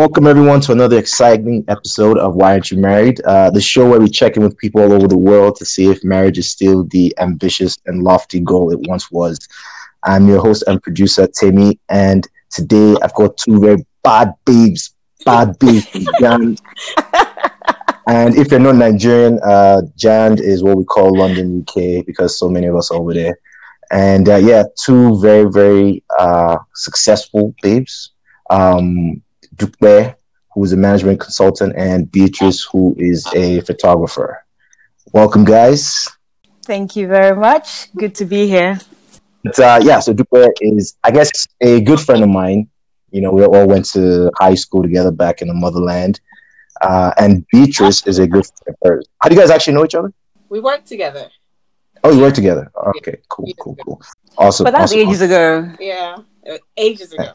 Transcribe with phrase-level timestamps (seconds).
[0.00, 3.20] Welcome everyone to another exciting episode of Why Aren't You Married?
[3.20, 5.90] Uh, the show where we check in with people all over the world to see
[5.90, 9.38] if marriage is still the ambitious and lofty goal it once was.
[10.02, 14.94] I'm your host and producer Timmy, and today I've got two very bad babes,
[15.26, 15.86] bad babes,
[16.18, 16.62] Jand.
[18.06, 22.48] and if you're not Nigerian, uh, Jand is what we call London, UK, because so
[22.48, 23.38] many of us are over there.
[23.92, 28.12] And uh, yeah, two very, very uh, successful babes.
[28.48, 29.22] Um,
[29.60, 30.16] Dupe,
[30.54, 34.42] who is a management consultant, and Beatrice, who is a photographer.
[35.12, 36.08] Welcome, guys.
[36.64, 37.92] Thank you very much.
[37.94, 38.80] Good to be here.
[39.44, 42.68] But, uh, yeah, so Dupe is, I guess, a good friend of mine.
[43.10, 46.20] You know, we all went to high school together back in the motherland.
[46.80, 49.06] Uh, and Beatrice is a good friend of hers.
[49.20, 50.12] How do you guys actually know each other?
[50.48, 51.28] We work together.
[52.02, 52.70] Oh, you work together.
[52.96, 54.02] Okay, cool, cool, cool.
[54.38, 54.64] Awesome.
[54.64, 55.70] But that's awesome, ages ago.
[55.78, 56.16] Yeah,
[56.50, 57.32] uh, ages ago.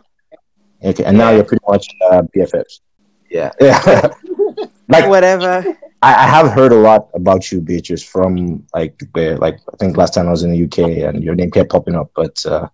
[0.85, 2.81] Okay, and now you're pretty much uh, BFFs.
[3.29, 4.09] Yeah, yeah.
[4.87, 5.65] like Whatever.
[6.01, 9.97] I, I have heard a lot about you, Beatrice, from like where, like I think
[9.97, 12.67] last time I was in the UK and your name kept popping up, but uh,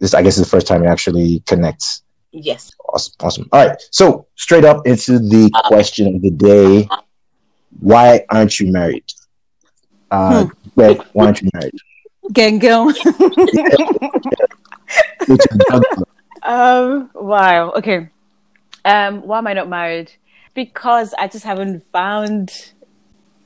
[0.00, 1.84] this I guess is the first time you actually connect.
[2.32, 2.72] Yes.
[2.88, 3.48] Awesome, awesome.
[3.52, 6.88] All right, so straight up into the question of the day:
[7.78, 9.04] Why aren't you married?
[10.10, 11.74] Uh, Greg, why aren't you married?
[12.32, 12.58] Gang
[16.44, 16.54] gang.
[16.54, 17.00] Which is juggler.
[17.04, 17.70] Um, wow.
[17.72, 18.08] Okay.
[18.84, 20.12] Um, why am I not married?
[20.54, 22.50] Because I just haven't found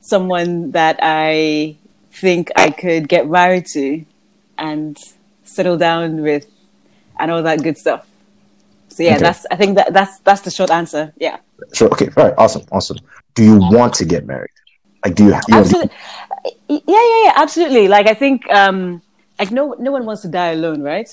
[0.01, 1.77] someone that I
[2.11, 4.05] think I could get married to
[4.57, 4.97] and
[5.43, 6.45] settle down with
[7.19, 8.07] and all that good stuff.
[8.89, 9.23] So yeah, Okay.
[9.23, 11.13] that's I think that that's that's the short answer.
[11.17, 11.37] Yeah.
[11.73, 11.89] Sure.
[11.89, 12.09] Okay.
[12.17, 12.33] All right.
[12.37, 12.63] Awesome.
[12.71, 12.97] Awesome.
[13.35, 14.51] Do you want to get married?
[15.05, 15.29] Like, do you?
[15.29, 15.91] you Absolutely.
[16.67, 17.87] Yeah, yeah, yeah, absolutely.
[17.87, 19.01] Like I think um
[19.39, 21.09] like no no one wants to die alone, right?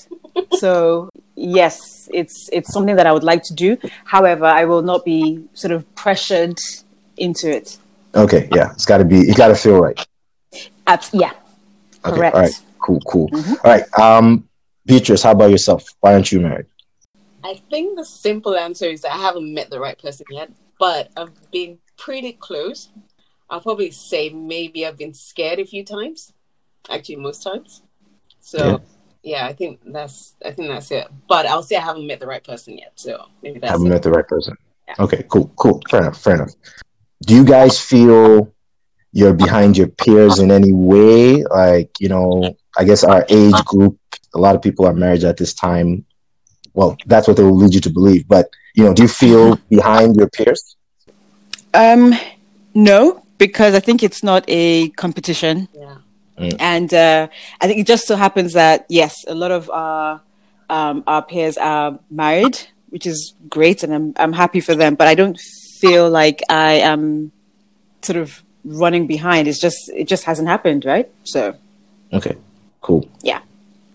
[0.57, 3.77] so yes, it's it's something that I would like to do.
[4.05, 6.57] However, I will not be sort of pressured
[7.17, 7.77] into it.
[8.15, 8.49] okay.
[8.53, 8.71] Yeah.
[8.73, 9.19] It's got to be.
[9.19, 10.05] You got to feel right.
[10.87, 11.31] Abs- yeah.
[12.05, 12.15] Okay.
[12.15, 12.35] Correct.
[12.35, 12.61] All right.
[12.79, 12.99] Cool.
[13.01, 13.29] Cool.
[13.33, 13.99] All right.
[13.99, 14.47] Um,
[14.85, 15.83] Beatrice, how about yourself?
[15.99, 16.65] Why aren't you married?
[17.43, 20.49] I think the simple answer is that I haven't met the right person yet,
[20.79, 22.89] but I've been pretty close.
[23.49, 26.33] I'll probably say maybe I've been scared a few times.
[26.89, 27.81] Actually, most times.
[28.39, 28.77] So Yeah.
[29.27, 31.07] Yeah, I think that's I think that's it.
[31.27, 32.93] But I'll say I haven't met the right person yet.
[32.95, 33.89] So maybe that's haven't it.
[33.89, 34.55] met the right person.
[34.87, 34.95] Yeah.
[34.99, 35.81] Okay, cool, cool.
[35.89, 36.51] Fair enough, fair enough.
[37.25, 38.53] Do you guys feel
[39.11, 41.43] you're behind your peers in any way?
[41.43, 43.97] Like, you know, I guess our age group,
[44.33, 46.05] a lot of people are married at this time.
[46.73, 48.27] Well, that's what they will lead you to believe.
[48.29, 50.77] But, you know, do you feel behind your peers?
[51.73, 52.13] Um
[52.73, 55.67] no, because I think it's not a competition.
[55.73, 55.97] Yeah.
[56.37, 57.27] And uh,
[57.61, 60.21] I think it just so happens that yes, a lot of our
[60.69, 62.59] um, our peers are married,
[62.89, 64.95] which is great, and I'm I'm happy for them.
[64.95, 65.39] But I don't
[65.79, 67.31] feel like I am
[68.01, 69.47] sort of running behind.
[69.47, 71.09] It's just it just hasn't happened, right?
[71.23, 71.55] So
[72.13, 72.35] Okay,
[72.81, 73.07] cool.
[73.21, 73.41] Yeah.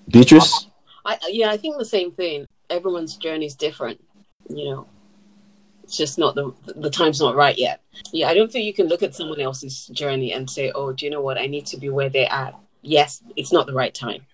[0.09, 0.67] Beatrice?
[1.05, 2.47] I yeah, I think the same thing.
[2.71, 4.03] Everyone's journey is different,
[4.49, 4.87] you know.
[5.93, 7.83] It's just not the the time's not right yet.
[8.15, 11.05] Yeah, I don't think you can look at someone else's journey and say, "Oh, do
[11.05, 11.37] you know what?
[11.37, 14.25] I need to be where they're at." Yes, it's not the right time.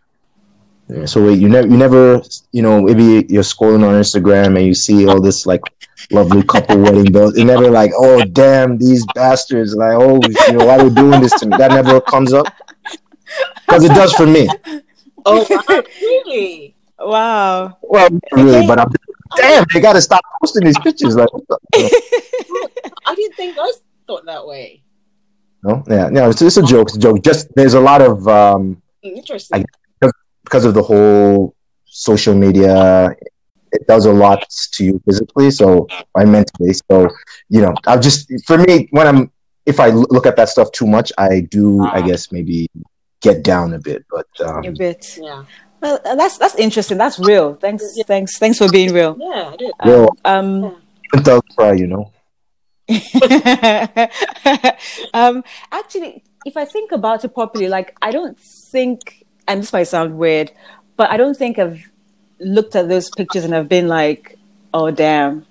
[0.88, 4.66] Yeah, so wait, you never, you never, you know, maybe you're scrolling on Instagram and
[4.66, 5.62] you see all this like
[6.12, 7.36] lovely couple wedding bills.
[7.36, 9.74] You never like, oh damn, these bastards!
[9.74, 11.56] Like, oh, you know, why are they doing this to me?
[11.56, 12.46] That never comes up
[13.66, 14.48] because it does for me.
[15.26, 16.76] Oh, wow, really?
[17.00, 18.92] wow, Well, not really, but I'm
[19.36, 19.64] damn.
[19.72, 21.16] They got to stop posting these pictures.
[21.16, 23.70] Like, what the- I didn't think I
[24.06, 24.82] thought that way.
[25.62, 26.88] no, yeah, no, it's, it's a joke.
[26.88, 27.22] It's a joke.
[27.22, 29.64] Just there's a lot of um Interesting.
[30.44, 31.54] because of the whole
[31.86, 33.10] social media.
[33.70, 35.86] It does a lot to you physically, so
[36.16, 36.72] I mentally.
[36.90, 37.08] So
[37.50, 39.30] you know, I've just for me when I'm
[39.66, 41.84] if I look at that stuff too much, I do.
[41.84, 42.68] I guess maybe
[43.20, 45.18] get down a bit, but um, a bit.
[45.20, 45.44] yeah,
[45.80, 46.98] Well, uh, that's that's interesting.
[46.98, 47.54] That's real.
[47.54, 49.16] Thanks, thanks, thanks for being real.
[49.18, 49.72] yeah, I did.
[49.84, 50.08] Real.
[50.24, 50.76] Um,
[51.22, 52.12] thug cry, you know.
[55.14, 59.84] um, actually, if I think about it properly, like I don't think, and this might
[59.84, 60.50] sound weird,
[60.96, 61.82] but I don't think I've
[62.40, 64.38] looked at those pictures and I've been like,
[64.72, 65.46] "Oh, damn."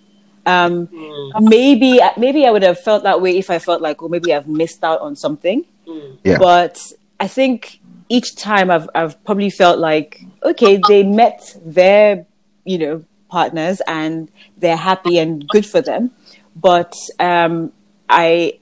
[0.45, 4.07] Um, Mm, maybe, maybe I would have felt that way if I felt like, "Oh,
[4.07, 6.37] maybe I've missed out on something." mm, Yeah.
[6.39, 6.79] But
[7.19, 12.25] I think each time I've I've probably felt like, okay, they met their,
[12.63, 16.11] you know, partners and they're happy and good for them.
[16.55, 17.71] But um,
[18.09, 18.59] I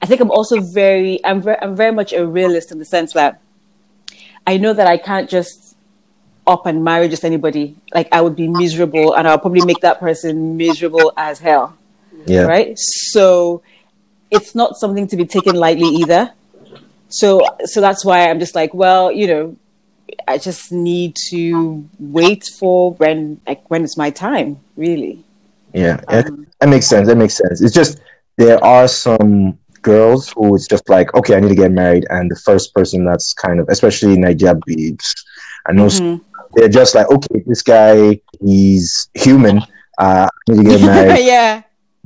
[0.00, 3.12] I think I'm also very I'm very I'm very much a realist in the sense
[3.14, 3.40] that
[4.46, 5.76] I know that I can't just
[6.46, 7.76] up and marry just anybody.
[7.92, 11.76] Like I would be miserable, and I'll probably make that person miserable as hell.
[12.26, 12.42] Yeah.
[12.44, 12.78] Right.
[12.78, 13.62] So
[14.30, 16.32] it's not something to be taken lightly either.
[17.20, 17.26] So
[17.72, 19.56] so that's why I'm just like, well, you know,
[20.26, 21.88] I just need to
[22.18, 25.22] wait for when like when it's my time, really.
[25.72, 27.06] Yeah, Um, that makes sense.
[27.08, 27.60] That makes sense.
[27.64, 28.00] It's just
[28.36, 32.30] there are some girls who it's just like, okay, I need to get married, and
[32.30, 35.06] the first person that's kind of, especially Nigeria babes,
[35.68, 36.20] I know Mhm.
[36.54, 39.58] they're just like, okay, this guy, he's human.
[39.98, 41.24] Uh, I need to get married.
[41.24, 41.62] yeah,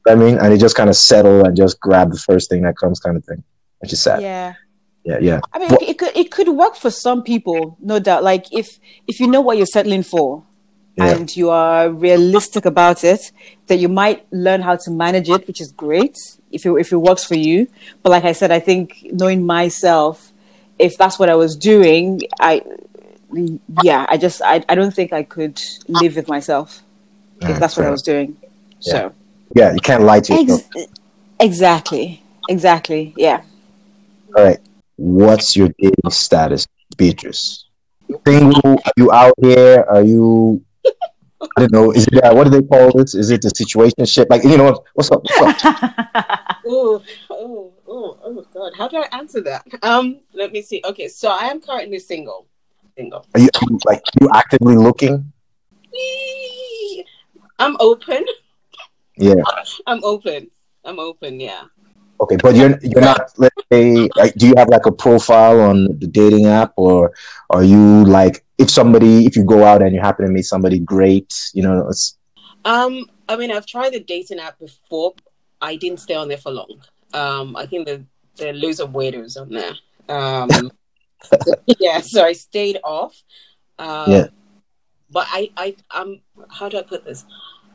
[0.06, 2.76] I mean, and they just kind of settle and just grab the first thing that
[2.76, 3.42] comes, kind of thing,
[3.80, 4.20] which is sad.
[4.22, 4.52] yeah.
[5.08, 8.22] Yeah, yeah, I mean, Well- it could it could work for some people, no doubt.
[8.30, 8.66] Like if
[9.10, 10.42] if you know what you're settling for,
[10.96, 11.12] Yeah.
[11.12, 13.22] and you are realistic about it,
[13.68, 16.16] that you might learn how to manage it, which is great
[16.56, 17.68] if it if it works for you.
[18.02, 18.86] But like I said, I think
[19.20, 20.32] knowing myself,
[20.78, 22.08] if that's what I was doing,
[22.50, 22.62] I
[23.82, 25.56] yeah, I just I, I don't think I could
[26.00, 26.82] live with myself
[27.40, 28.36] if that's what I was doing.
[28.80, 29.12] So
[29.54, 29.72] yeah.
[29.72, 30.68] You can't lie to yourself.
[30.76, 30.92] Ex-
[31.40, 33.40] exactly, exactly, yeah.
[34.36, 34.60] All right.
[34.98, 36.66] What's your dating status,
[36.96, 37.66] Beatrice?
[38.26, 38.74] Single?
[38.84, 39.86] Are you out here?
[39.88, 40.64] Are you?
[41.56, 41.92] I don't know.
[41.92, 43.14] Is it uh, what do they call this?
[43.14, 44.26] Is it the situationship?
[44.28, 45.22] Like you know what's up?
[45.38, 46.44] What's up?
[46.70, 48.72] Oh, oh, oh, oh, God!
[48.76, 49.64] How do I answer that?
[49.82, 50.82] Um, let me see.
[50.84, 52.46] Okay, so I am currently single.
[52.94, 53.24] Single.
[53.34, 55.32] Are you, are you like you actively looking?
[57.58, 58.22] I'm open.
[59.16, 59.42] Yeah.
[59.86, 60.50] I'm open.
[60.84, 61.40] I'm open.
[61.40, 61.64] Yeah.
[62.20, 63.30] Okay, but you're you're not.
[63.36, 67.12] Let's say, like, do you have like a profile on the dating app, or
[67.50, 70.78] are you like if somebody if you go out and you happen to meet somebody
[70.80, 72.18] great, you know, it's
[72.64, 75.14] Um, I mean, I've tried the dating app before.
[75.60, 76.82] I didn't stay on there for long.
[77.14, 78.04] Um, I think the
[78.36, 79.74] there are loads of weirdos on there.
[80.08, 80.70] Um,
[81.78, 83.22] yeah, so I stayed off.
[83.78, 84.26] Um, Yeah.
[85.10, 86.20] But I, I, um,
[86.50, 87.24] how do I put this?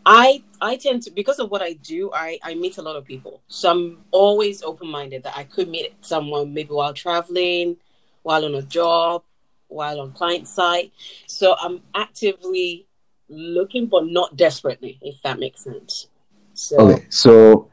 [0.06, 2.12] I, I tend to because of what I do.
[2.14, 5.70] I, I meet a lot of people, so I'm always open minded that I could
[5.70, 7.78] meet someone maybe while traveling,
[8.24, 9.24] while on a job,
[9.68, 10.92] while on client site.
[11.28, 12.86] So I'm actively
[13.30, 16.08] looking, but not desperately, if that makes sense.
[16.54, 17.06] So okay.
[17.10, 17.70] So,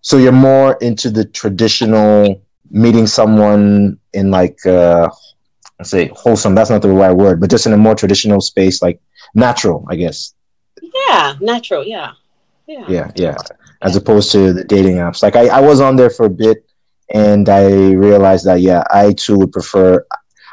[0.00, 5.08] so you're more into the traditional meeting someone in like uh,
[5.82, 6.54] say wholesome.
[6.54, 9.00] That's not the right word, but just in a more traditional space, like
[9.34, 10.33] natural, I guess.
[11.08, 12.12] Yeah, natural, yeah,
[12.66, 13.36] yeah, yeah yeah.
[13.82, 15.22] As opposed to the dating apps.
[15.22, 16.64] Like I, I was on there for a bit
[17.12, 20.04] and i realized that yeah i too would prefer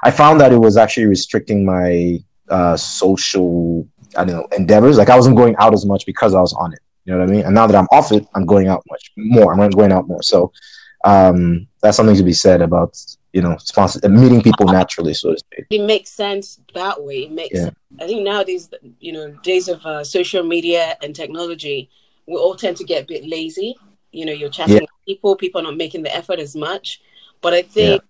[0.03, 2.19] i found that it was actually restricting my
[2.49, 3.87] uh social
[4.17, 4.97] i don't know endeavors.
[4.97, 6.79] Like i wasn't going out as much because i was on it.
[7.05, 7.45] You know what i mean?
[7.45, 9.53] And now that i'm off it i'm going out much more.
[9.53, 10.21] I'm going out more.
[10.21, 10.51] So
[11.03, 12.97] um that's something to be said about
[13.33, 17.23] you know sponsor meeting people naturally so to speak It makes sense that way.
[17.23, 17.57] It makes.
[17.59, 17.69] Yeah.
[17.99, 18.69] I think nowadays,
[18.99, 21.89] you know, days of uh, social media and technology,
[22.27, 23.75] we all tend to get a bit lazy.
[24.11, 24.81] You know, you're chatting Yeah.
[24.81, 27.01] with people, people are not making the effort as much.
[27.41, 28.01] But I think,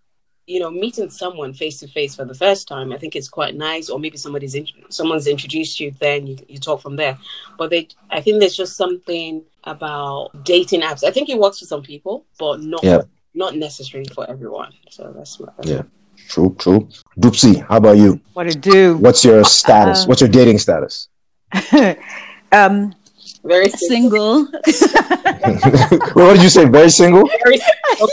[0.47, 3.55] you know, meeting someone face to face for the first time, I think it's quite
[3.55, 3.89] nice.
[3.89, 7.17] Or maybe somebody's in, someone's introduced you, then you, you talk from there.
[7.57, 11.03] But they, I think there's just something about dating apps.
[11.03, 13.01] I think it works for some people, but not Yeah.
[13.33, 14.71] not necessarily for everyone.
[14.89, 15.83] So that's my that's Yeah.
[16.27, 16.87] true true
[17.19, 18.97] Doopsy, how about you What to do?
[18.97, 21.07] what's your status Uh, what's your dating status
[22.51, 22.93] um,
[23.43, 24.45] very simple.
[24.63, 25.09] single.
[26.13, 26.65] what did you say?
[26.65, 27.27] Very single?
[27.43, 28.07] Very simple.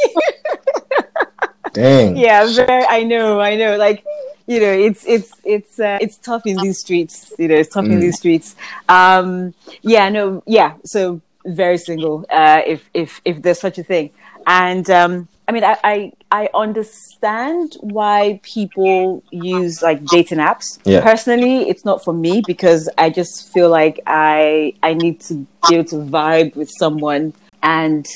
[1.73, 2.17] Dang.
[2.17, 2.85] yeah, very.
[2.89, 3.77] I know, I know.
[3.77, 4.03] Like,
[4.47, 7.33] you know, it's it's it's uh, it's tough in these streets.
[7.39, 8.01] You know, it's tough in Mm.
[8.01, 8.57] these streets.
[8.89, 10.75] Um, yeah, no, yeah.
[10.85, 12.25] So very single.
[12.31, 14.11] Uh, if if if there's such a thing,
[14.47, 20.79] and um, I mean, I, I I understand why people use like dating apps.
[20.85, 21.03] Yeah.
[21.03, 25.75] Personally, it's not for me because I just feel like I I need to be
[25.75, 28.07] able to vibe with someone and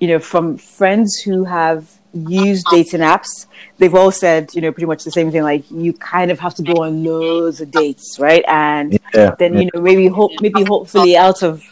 [0.00, 3.46] you know, from friends who have used dating apps,
[3.78, 5.42] they've all said, you know, pretty much the same thing.
[5.42, 8.42] Like you kind of have to go on loads of dates, right?
[8.48, 9.34] And Yeah.
[9.38, 11.62] then you know, maybe hope, maybe hopefully out of,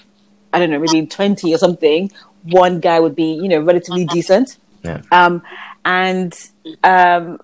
[0.53, 2.11] I don't know, maybe twenty or something,
[2.45, 4.57] one guy would be, you know, relatively decent.
[4.83, 5.03] Yeah.
[5.11, 5.43] Um,
[5.85, 6.33] and
[6.85, 7.41] um,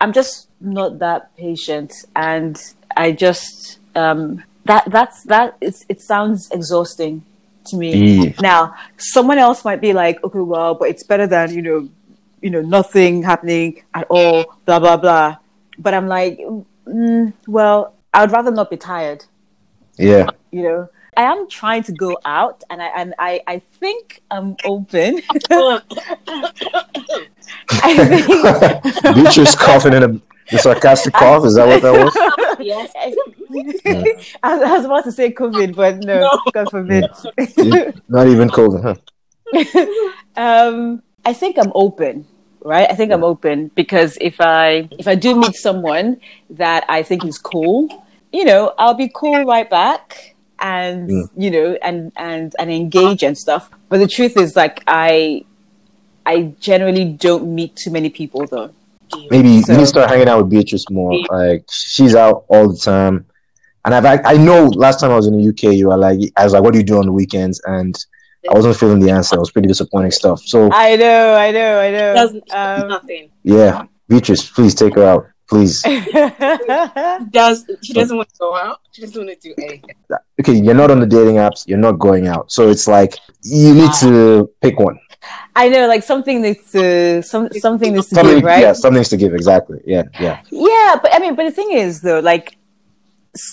[0.00, 2.56] I'm just not that patient, and
[2.96, 5.56] I just um, that that's that.
[5.60, 7.24] It's, it sounds exhausting
[7.66, 8.34] to me.
[8.40, 11.88] Now, someone else might be like, okay, well, but it's better than you know,
[12.40, 15.36] you know, nothing happening at all, blah blah blah.
[15.78, 16.38] But I'm like,
[16.86, 19.24] mm, well, I would rather not be tired.
[19.96, 20.30] Yeah.
[20.50, 24.56] You know, I am trying to go out, and I and I I think I'm
[24.64, 25.20] open.
[25.50, 25.80] I
[28.06, 29.16] think.
[29.16, 30.20] Beatrice coughing in a
[30.52, 31.44] the sarcastic cough.
[31.44, 32.14] Is that what that was?
[32.60, 32.92] yes.
[32.96, 33.16] I,
[34.44, 36.40] I, was, I was about to say COVID, but no, No.
[36.52, 37.10] God forbid.
[38.08, 38.94] Not even COVID, huh?
[40.36, 42.26] um, I think I'm open,
[42.60, 42.88] right?
[42.88, 46.20] I think I'm open because if I if I do meet someone
[46.50, 51.30] that I think is cool, you know, I'll be cool right back and Mm.
[51.36, 53.70] you know and and and engage and stuff.
[53.88, 55.44] But the truth is like I
[56.26, 58.70] I generally don't meet too many people though.
[59.30, 61.14] Maybe you So- need to start hanging out with Beatrice more.
[61.30, 63.24] Like she's out all the time,
[63.84, 66.18] and I've I, I know last time I was in the UK, you were like
[66.36, 67.60] I was like, what do you do on the weekends?
[67.64, 67.94] And
[68.50, 69.36] I wasn't feeling the answer.
[69.36, 70.40] It was pretty disappointing stuff.
[70.44, 72.14] So I know, I know, I know.
[72.14, 73.30] Doesn't Um, nothing.
[73.44, 75.82] yeah, Beatrice, please take her out, please.
[77.30, 78.80] Does she doesn't want to go out?
[78.92, 79.90] She doesn't want to do anything.
[80.40, 81.66] Okay, you're not on the dating apps.
[81.66, 82.52] You're not going out.
[82.52, 84.98] So it's like you need to pick one.
[85.56, 88.60] I know, like something needs to some something needs to Something, give, right?
[88.60, 89.34] yeah, something to give.
[89.34, 89.80] Exactly.
[89.84, 90.40] Yeah, yeah.
[90.50, 92.56] Yeah, but I mean, but the thing is, though, like,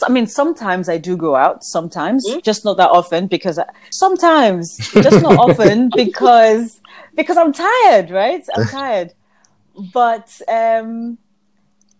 [0.04, 2.44] I mean, sometimes I do go out, sometimes, Mm.
[2.44, 6.80] just not that often, because I, sometimes, just not often, because
[7.16, 8.44] because I'm tired, right?
[8.56, 9.14] I'm tired.
[9.94, 11.18] But um,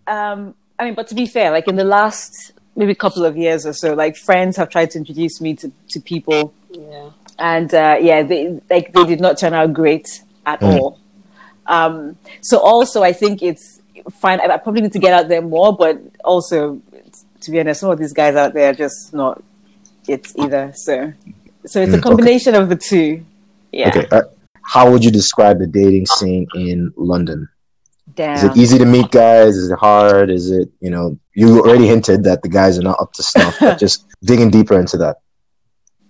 [0.08, 3.66] um, I mean, but to be fair, like in the last maybe couple of years
[3.66, 7.10] or so, like friends have tried to introduce me to to people, Yeah.
[7.40, 10.08] and uh, yeah, they like they did not turn out great
[10.46, 10.66] at Mm.
[10.66, 11.00] all.
[11.68, 13.82] Um, so also, I think it's
[14.20, 14.40] fine.
[14.40, 16.82] I I probably need to get out there more, but also,
[17.42, 19.42] to be honest, some of these guys out there are just not
[20.08, 20.72] it either.
[20.76, 21.14] So,
[21.66, 23.26] so it's Mm, a combination of the two.
[23.72, 24.08] Yeah, Okay.
[24.12, 24.22] Uh,
[24.62, 27.48] how would you describe the dating scene in London?
[28.20, 29.58] Is it easy to meet guys?
[29.58, 30.30] Is it hard?
[30.30, 31.18] Is it you know?
[31.34, 34.80] You already hinted that the guys are not up to snuff, but just digging deeper
[34.80, 35.18] into that.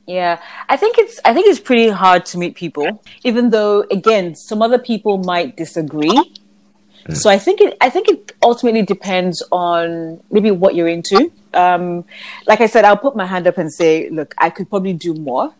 [0.07, 4.35] Yeah, I think it's I think it's pretty hard to meet people, even though again
[4.35, 6.19] some other people might disagree.
[7.13, 11.31] So I think it I think it ultimately depends on maybe what you're into.
[11.53, 12.03] Um,
[12.47, 15.13] like I said, I'll put my hand up and say, look, I could probably do
[15.13, 15.53] more,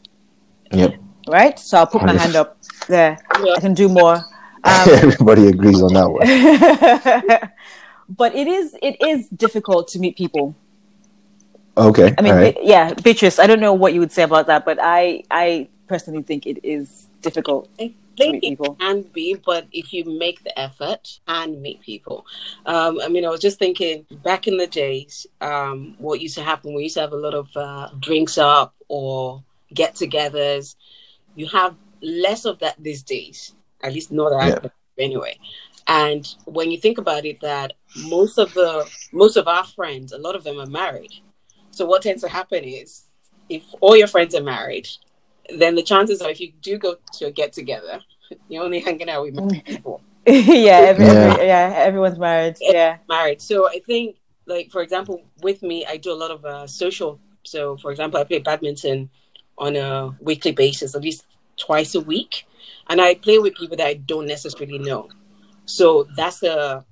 [0.72, 0.96] Yep.
[1.28, 1.58] right?
[1.60, 3.18] So I'll put my hand up there.
[3.44, 3.54] Yeah.
[3.58, 4.18] I can do more.
[4.66, 7.52] Um, Everybody agrees on that one.
[8.10, 10.56] but it is it is difficult to meet people.
[11.78, 12.14] Okay.
[12.18, 12.56] I mean, all right.
[12.56, 15.70] Be- yeah, Beatrice, I don't know what you would say about that, but I I
[15.88, 17.70] personally think it is difficult.
[17.80, 18.76] I meet think it people.
[18.76, 22.26] can be, but if you make the effort and meet people.
[22.66, 26.44] Um, I mean, I was just thinking back in the days, um, what used to
[26.44, 29.44] happen, we used to have a lot of uh, drinks up or
[29.74, 30.76] get togethers.
[31.36, 34.70] You have less of that these days, at least not that Yeah.
[35.06, 35.38] anyway.
[35.88, 37.74] And when you think about it, that
[38.08, 41.12] most of the most of our friends, a lot of them are married.
[41.72, 43.04] So what tends to happen is,
[43.50, 44.88] if all your friends are married,
[45.56, 48.00] then the chances are if you do go to a get together,
[48.50, 50.02] you're only hanging out with married people.
[50.26, 50.34] yeah,
[50.90, 51.12] every, Yeah.
[51.34, 52.56] Every, yeah, everyone's married.
[52.60, 52.98] Yeah.
[53.08, 53.40] Married.
[53.42, 54.16] So I think,
[54.48, 57.20] like for example, with me, I do a lot of uh, social.
[57.44, 59.12] So for example, I play badminton
[59.60, 61.26] on a weekly basis, at least
[61.58, 62.48] twice a week,
[62.90, 65.10] and I play with people that I don't necessarily know.
[65.66, 66.86] So that's a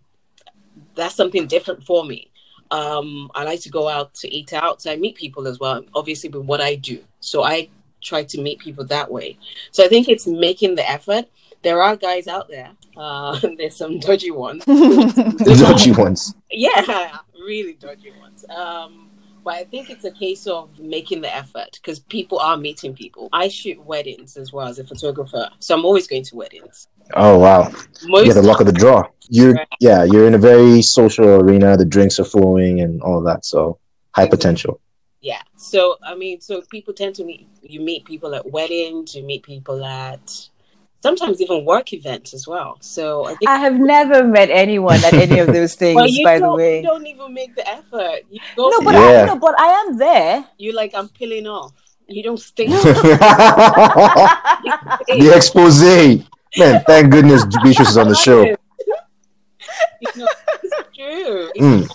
[0.95, 2.31] that's something different for me.
[2.71, 5.83] Um, I like to go out to eat out, so I meet people as well.
[5.93, 7.69] Obviously, with what I do, so I
[8.01, 9.37] try to meet people that way.
[9.71, 11.25] So I think it's making the effort.
[11.61, 12.71] There are guys out there.
[12.97, 14.65] Uh, there's some dodgy ones.
[14.65, 16.35] The dodgy ones.
[16.51, 18.43] Yeah, really dodgy ones.
[18.49, 19.09] Um,
[19.43, 23.29] but I think it's a case of making the effort because people are meeting people.
[23.33, 26.87] I shoot weddings as well as a photographer, so I'm always going to weddings.
[27.15, 27.69] Oh wow.
[28.01, 29.03] You Most get the luck of the draw.
[29.29, 29.67] You're Right.
[29.79, 31.75] yeah, you're in a very social arena.
[31.77, 33.45] The drinks are flowing and all that.
[33.45, 33.77] So
[34.15, 34.79] high potential.
[35.21, 35.41] yeah.
[35.57, 37.47] So I mean, so people tend to meet.
[37.61, 39.15] You meet people at weddings.
[39.15, 40.49] You meet people at
[41.05, 42.77] sometimes even work events as well.
[42.79, 43.49] So I think.
[43.55, 46.77] I have never met anyone at any of those things, well, by the way.
[46.79, 48.19] you don't even make the effort.
[48.31, 48.69] You go.
[48.73, 49.21] No, but Yeah.
[49.23, 50.45] I no, but I am there.
[50.63, 51.71] you like I'm peeling off.
[52.07, 52.67] You don't stay.
[55.07, 55.81] the expose.
[56.57, 58.39] Man, thank goodness Beatrice is on the show.
[58.43, 58.55] you
[60.15, 60.27] know,
[60.63, 61.51] it's true.
[61.57, 61.89] Mm.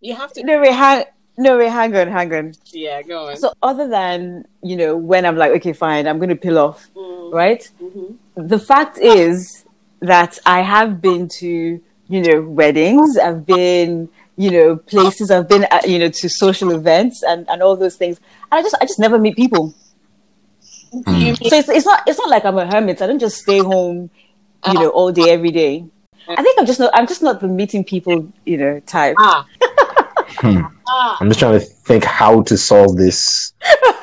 [0.00, 0.42] You have to.
[0.44, 1.04] No, wait, hang,
[1.38, 2.52] no, wait, hang on, hang on.
[2.72, 3.36] Yeah, go on.
[3.36, 6.80] So, other than you know, when I'm like, okay, fine, I'm going to peel off,
[6.94, 7.62] Mm, right?
[7.80, 8.16] mhm.
[8.36, 9.64] The fact is
[10.00, 13.16] that I have been to you know weddings.
[13.16, 15.30] I've been you know places.
[15.30, 18.18] I've been at, you know to social events and and all those things.
[18.50, 19.74] And I just I just never meet people.
[20.92, 23.02] Do you mean- So it's, it's not it's not like I'm a hermit.
[23.02, 24.10] I don't just stay home,
[24.66, 25.84] you know, all day every day.
[26.28, 29.16] I think I'm just not I'm just not the meeting people, you know, type.
[29.18, 29.46] ah.
[30.36, 30.62] Hmm.
[30.88, 31.16] ah.
[31.20, 33.52] I'm just trying to think how to solve this.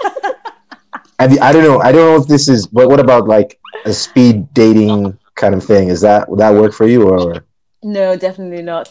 [1.21, 1.79] I, mean, I don't know.
[1.79, 2.65] I don't know if this is.
[2.65, 5.89] But what about like a speed dating kind of thing?
[5.89, 7.45] Is that would that work for you or
[7.83, 8.89] No, definitely not.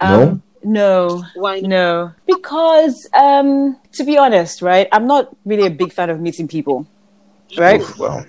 [0.00, 0.22] No?
[0.22, 5.92] Um, No, Why no, because um, to be honest, right, I'm not really a big
[5.92, 6.86] fan of meeting people,
[7.58, 7.80] right?
[7.80, 8.24] Oof, well,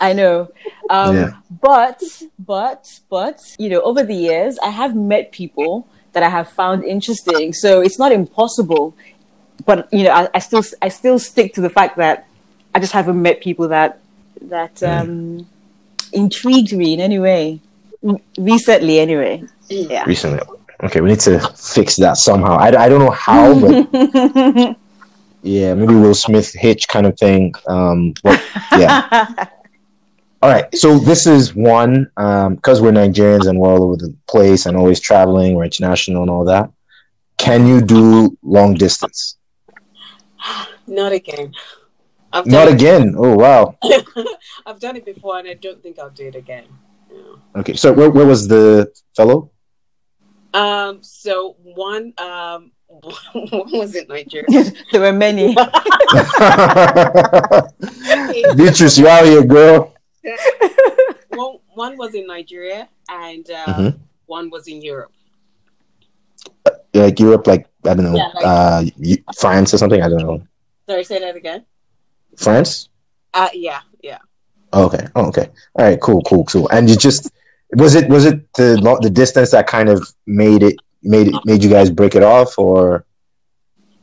[0.00, 0.48] I know.
[0.88, 1.30] Um, Yeah.
[1.60, 2.02] But,
[2.38, 6.84] but, but, you know, over the years, I have met people that I have found
[6.84, 7.52] interesting.
[7.52, 8.96] So it's not impossible.
[9.64, 12.26] But, you know, I, I still, I still stick to the fact that
[12.74, 14.00] I just haven't met people that,
[14.42, 15.46] that, um,
[16.12, 17.60] intrigued me in any way.
[18.38, 19.44] Recently, anyway.
[19.68, 20.04] Yeah.
[20.04, 20.40] recently.
[20.82, 22.56] Okay, we need to fix that somehow.
[22.56, 24.76] I, I don't know how, but
[25.42, 27.54] yeah, maybe Will Smith hitch kind of thing.
[27.68, 29.46] Um, but yeah.
[30.42, 32.10] All right, so this is one
[32.56, 36.30] because we're Nigerians and we're all over the place and always traveling, we're international and
[36.32, 36.68] all that.
[37.38, 39.36] Can you do long distance?
[40.88, 41.52] Not again.
[42.32, 43.14] I've Not done again.
[43.16, 43.76] Oh wow.
[44.66, 46.64] I've done it before, and I don't think I'll do it again.
[47.10, 47.38] No.
[47.60, 49.50] Okay, so where, where was the fellow?
[50.54, 51.02] Um.
[51.02, 52.14] So one.
[52.18, 52.72] Um.
[53.32, 54.44] One was in Nigeria.
[54.92, 55.56] there were many.
[58.56, 59.94] Beatrice, you out here, girl.
[61.30, 61.56] one.
[61.74, 63.98] One was in Nigeria, and uh, Mhm.
[64.26, 65.12] one was in Europe.
[66.92, 70.02] Like Europe, like I don't know, Yeah, like- uh, France or something.
[70.02, 70.42] I don't know.
[70.86, 71.64] Sorry, say that again.
[72.36, 72.88] France.
[73.34, 73.48] Uh.
[73.52, 73.80] Yeah.
[74.02, 74.18] Yeah.
[74.72, 75.06] Oh, okay.
[75.14, 75.48] Oh, okay.
[75.74, 76.00] All right.
[76.00, 76.22] Cool.
[76.22, 76.44] Cool.
[76.44, 76.68] Cool.
[76.70, 77.30] And you just
[77.74, 81.62] was it was it the the distance that kind of made it made it made
[81.62, 83.04] you guys break it off or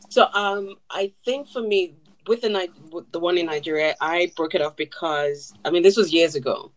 [0.10, 1.94] So um, I think for me,
[2.28, 5.98] with the with the one in Nigeria, I broke it off because I mean this
[5.98, 6.72] was years ago.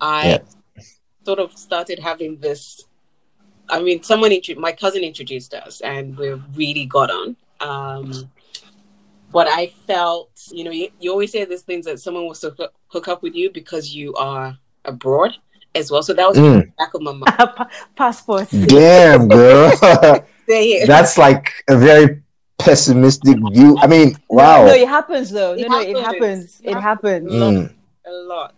[0.00, 0.38] I Yeah.
[1.24, 2.84] sort of started having this.
[3.68, 7.36] I mean, someone my cousin introduced us, and we really got on.
[7.60, 8.28] Um,
[9.34, 12.58] but I felt, you know, you, you always say these things that someone will hook
[12.60, 15.32] up, hook up with you because you are abroad
[15.74, 16.02] as well.
[16.02, 16.60] So that was in Mm.
[16.66, 17.24] the back of my mind.
[17.56, 18.50] Pa- Passports.
[18.52, 19.72] damn girl
[20.86, 22.22] that's like a very
[22.58, 25.54] pessimistic view i mean wow No, no, it happens though.
[25.54, 26.60] It no, no, it happens.
[26.60, 26.60] happens.
[26.64, 27.32] It happens.
[27.32, 27.74] Mm,
[28.06, 28.54] a lot.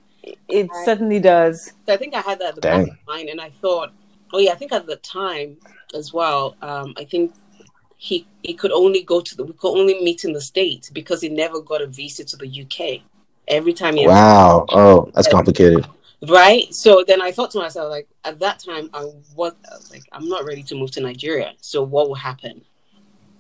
[0.49, 1.73] It certainly does.
[1.87, 3.93] So I think I had that at the back of my mind, and I thought,
[4.33, 5.57] oh yeah, I think at the time
[5.95, 6.57] as well.
[6.63, 7.33] Um, I think
[7.97, 11.21] he he could only go to the we could only meet in the states because
[11.21, 13.03] he never got a visa to the UK.
[13.49, 15.87] Every time he wow oh that's complicated
[16.29, 16.73] right.
[16.75, 19.05] So then I thought to myself, like at that time, I
[19.35, 19.55] was,
[19.91, 21.53] like, I'm not ready to move to Nigeria.
[21.61, 22.63] So what will happen?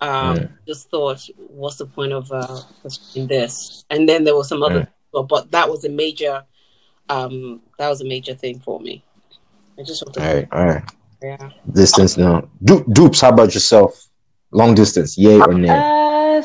[0.00, 0.50] Um, Mm.
[0.66, 2.60] Just thought, what's the point of uh,
[3.14, 3.84] this?
[3.88, 6.44] And then there was some other, but, but that was a major,
[7.08, 9.02] um, that was a major thing for me.
[9.78, 10.82] I just all right all right
[11.22, 11.50] yeah.
[11.70, 12.48] distance now.
[12.64, 14.06] du- dupes how about yourself
[14.56, 16.42] long distance yay or nay Uh,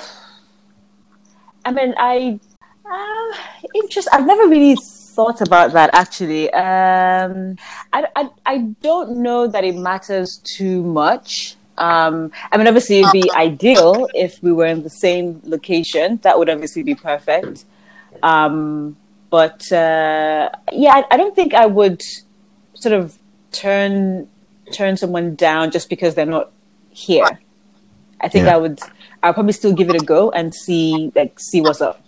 [1.64, 2.40] I mean, I
[2.86, 3.38] uh,
[3.76, 4.08] interest.
[4.12, 4.76] I've never really
[5.16, 6.52] thought about that actually.
[6.54, 7.58] Um,
[7.94, 11.56] I, I I don't know that it matters too much.
[11.78, 16.20] Um, I mean, obviously, it'd be ideal if we were in the same location.
[16.24, 17.66] That would obviously be perfect.
[18.22, 18.98] Um,
[19.30, 22.02] but uh, yeah, I, I don't think I would
[22.74, 23.18] sort of
[23.52, 24.28] turn
[24.74, 26.52] turn someone down just because they're not
[26.90, 27.40] here.
[28.22, 28.56] I think Yeah.
[28.56, 28.80] I would.
[29.24, 32.02] I'll probably still give it a go and see like see what's up.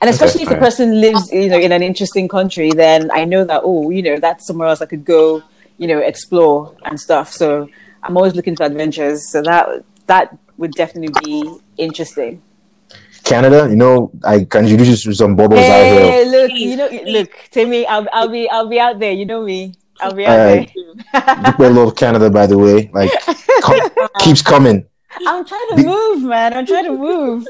[0.00, 0.70] And especially if the alright.
[0.70, 4.18] person lives, you know, in an interesting country, then I know that oh, you know,
[4.18, 5.42] that's somewhere else I could go,
[5.78, 7.30] you know, explore and stuff.
[7.32, 7.68] So
[8.02, 9.30] I'm always looking for adventures.
[9.30, 12.42] So that that would definitely be interesting.
[13.24, 16.76] canada you know i can introduce you to some bubbles out here Hey, look, you
[16.80, 19.12] know, look, Timmy, I'll I'll be I'll be out there.
[19.12, 20.70] You know me, I'll be out Alright.
[21.12, 21.54] there.
[21.58, 23.10] we love canada by the way like
[23.66, 23.90] com-
[24.24, 24.78] keeps coming
[25.26, 26.54] I'm trying to Be- move, man.
[26.54, 27.46] I'm trying to move.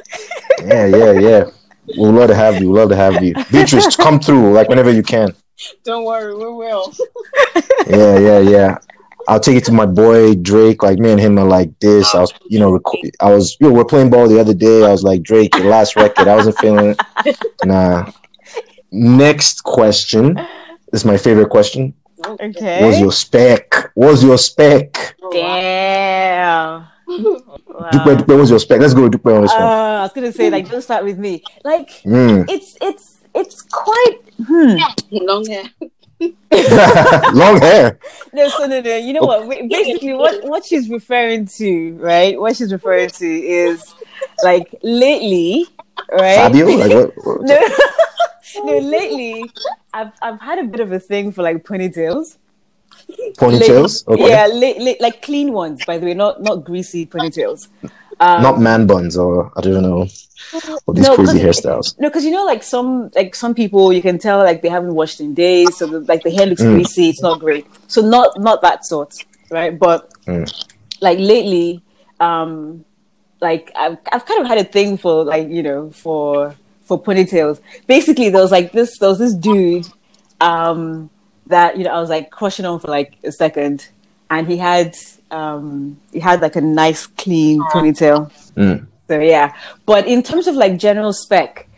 [0.64, 1.44] Yeah, yeah, yeah.
[1.86, 2.70] We'd love to have you.
[2.70, 3.34] We'd love to have you.
[3.50, 5.34] Beatrice, come through like whenever you can.
[5.84, 6.92] Don't worry, we will.
[7.88, 8.78] Yeah, yeah, yeah.
[9.26, 10.82] I'll take it to my boy Drake.
[10.82, 12.14] Like me and him are like this.
[12.14, 14.84] I was, you know, reco- I was, you know, we're playing ball the other day.
[14.84, 16.28] I was like Drake, your last record.
[16.28, 16.94] I wasn't feeling
[17.24, 17.38] it.
[17.64, 18.10] Nah.
[18.90, 20.34] Next question.
[20.34, 21.94] This is my favorite question.
[22.26, 22.84] Okay.
[22.84, 23.90] What's your spec?
[23.94, 25.14] What's your spec?
[25.22, 26.86] Oh, Damn.
[27.78, 27.90] Wow.
[27.90, 28.80] Dupe, Dupe, what's your spec?
[28.80, 29.64] Let's go with Dupe on this Uh, one.
[29.64, 31.42] I was gonna say like don't start with me.
[31.64, 32.48] Like Mm.
[32.50, 34.76] it's it's it's quite hmm.
[35.10, 35.64] Long hair.
[37.32, 37.98] Long hair.
[38.32, 38.96] No, so no, no.
[38.96, 39.48] You know what?
[39.68, 42.38] Basically, what what she's referring to, right?
[42.40, 43.94] What she's referring to is
[44.42, 45.66] like lately,
[46.10, 46.36] right?
[46.36, 46.66] Fabio?
[46.66, 47.12] Like what?
[47.24, 47.60] what- No,
[48.64, 48.78] no.
[48.78, 49.44] Lately,
[49.94, 52.36] I've I've had a bit of a thing for like ponytails.
[53.38, 54.06] Ponytails?
[54.08, 54.28] Okay.
[54.28, 57.68] Yeah, la- la- like clean ones, by the way, not not greasy ponytails.
[58.20, 60.08] Um, Not man buns or I don't know.
[60.86, 61.96] All these No, crazy hairstyles.
[62.00, 64.94] No, because you know, like some like some people, you can tell like they haven't
[64.94, 66.74] washed in days, so the, like the hair looks Mm.
[66.74, 67.10] greasy.
[67.10, 67.66] It's not great.
[67.86, 69.14] So not not that sort,
[69.50, 69.78] right?
[69.78, 70.50] But Mm.
[71.00, 71.80] like lately,
[72.18, 72.84] um,
[73.40, 77.60] like I've I've kind of had a thing for like you know for for ponytails.
[77.86, 79.86] Basically, there was like this there was this dude
[80.40, 81.08] um,
[81.48, 83.88] that you know I was like crushing on for like a second,
[84.30, 84.94] and he had
[85.30, 88.30] um, he had like a nice clean ponytail.
[88.56, 88.86] Mm.
[89.08, 89.54] So yeah,
[89.86, 91.68] but in terms of like general spec,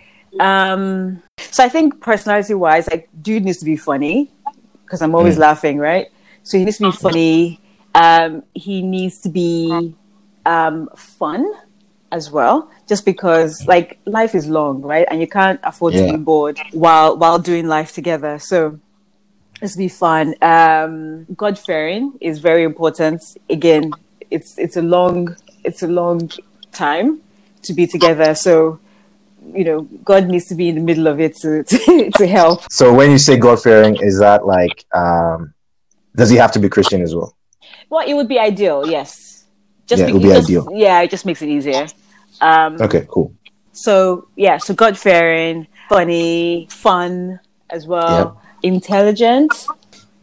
[0.40, 4.30] um, so I think personality wise, like dude needs to be funny
[4.84, 5.40] because I'm always Mm.
[5.40, 6.06] laughing, right?
[6.42, 7.60] So he needs to be funny.
[7.94, 9.94] Um, he needs to be
[10.46, 11.46] um, fun
[12.12, 15.06] as well, just because like life is long, right?
[15.10, 18.38] And you can't afford to be bored while while doing life together.
[18.40, 18.80] So
[19.60, 20.34] let's be fun.
[20.42, 23.22] Um, God fearing is very important.
[23.48, 23.92] Again,
[24.30, 26.30] it's it's a long it's a long
[26.72, 27.20] time
[27.62, 28.34] to be together.
[28.34, 28.78] So
[29.54, 32.70] you know, God needs to be in the middle of it to to, to help.
[32.70, 35.52] So when you say God fearing, is that like um,
[36.16, 37.34] does he have to be Christian as well?
[37.88, 39.44] Well, it would be ideal, yes.
[39.86, 40.68] Just Yeah, it would be just- ideal.
[40.72, 41.86] Yeah, it just makes it easier.
[42.40, 43.34] Um, Okay, cool.
[43.72, 49.52] So yeah, so God fearing, funny, fun as well, intelligent.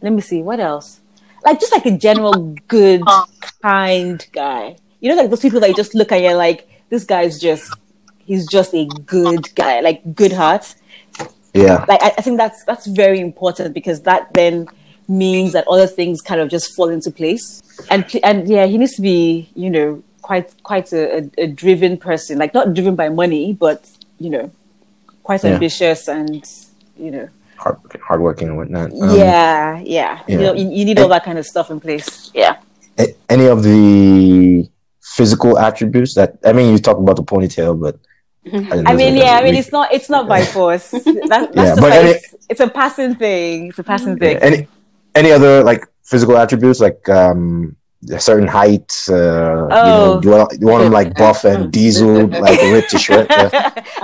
[0.02, 1.00] Let me see what else.
[1.44, 3.24] Like just like a general good, uh.
[3.62, 4.76] kind guy.
[5.00, 7.72] You know, like those people that you just look at, you're like, this guy's just,
[8.18, 10.74] he's just a good guy, like good heart.
[11.54, 14.68] Yeah, Like I, I think that's that's very important because that then
[15.08, 17.62] means that other things kind of just fall into place.
[17.90, 21.96] And and yeah, he needs to be, you know, quite quite a, a, a driven
[21.96, 24.50] person, like not driven by money, but you know,
[25.22, 25.54] quite Yeah.
[25.54, 26.44] ambitious and
[26.98, 27.76] you know, hard
[28.08, 28.92] hardworking and whatnot.
[28.92, 30.22] Um, yeah, yeah.
[30.26, 32.30] You know, you, you need all that kind of stuff in place.
[32.34, 32.56] Yeah.
[33.28, 34.68] any of the
[35.02, 37.96] physical attributes that I mean, you talk about the ponytail, but
[38.88, 39.38] I mean, yeah.
[39.38, 40.90] I mean, it's not it's not by force.
[41.32, 43.68] That, that's Yeah, just but like, any- it's, it's a passing thing.
[43.68, 44.36] It's a passing thing.
[44.38, 44.68] Yeah, any
[45.14, 47.76] any other like physical attributes like um
[48.10, 49.84] a certain height uh Oh.
[49.84, 52.98] you know do you want, you want them like buff and diesel like ripped to
[52.98, 53.50] shred uh,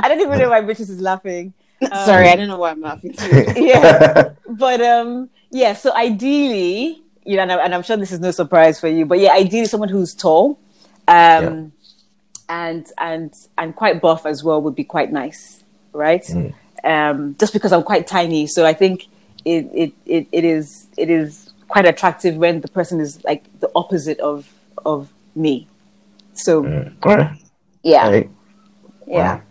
[0.02, 1.54] I don't even know why Beatrice is laughing.
[1.90, 3.44] Um, Sorry, I don't know why I'm laughing too.
[3.56, 5.74] yeah, but um, yeah.
[5.74, 9.18] So ideally, you know, and, I, I'm sure this is no surprise for you, but
[9.18, 10.58] yeah, ideally, someone who's tall,
[11.08, 11.72] um,
[12.48, 16.24] and and and quite buff as well would be quite nice, right?
[16.24, 16.54] Mm.
[16.84, 19.06] Um, just because I'm quite tiny, so I think
[19.44, 23.70] it it, it it is it is quite attractive when the person is like the
[23.74, 24.48] opposite of
[24.84, 25.66] of me.
[26.34, 26.62] So
[27.04, 27.38] right.
[27.82, 28.30] yeah, right.
[29.06, 29.36] yeah.
[29.36, 29.42] Wow.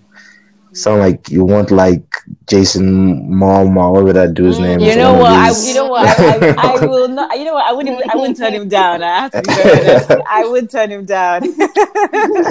[0.74, 2.04] Sound like you want like
[2.48, 4.80] Jason Momoa, or whatever that dude's name.
[4.80, 5.32] You is, know what?
[5.32, 6.08] I, you know what?
[6.20, 7.38] I, I, I will not.
[7.38, 7.66] You know what?
[7.66, 7.96] I wouldn't.
[8.00, 9.04] Even, I wouldn't turn him down.
[9.04, 10.12] I have to be honest.
[10.30, 11.42] I would turn him down.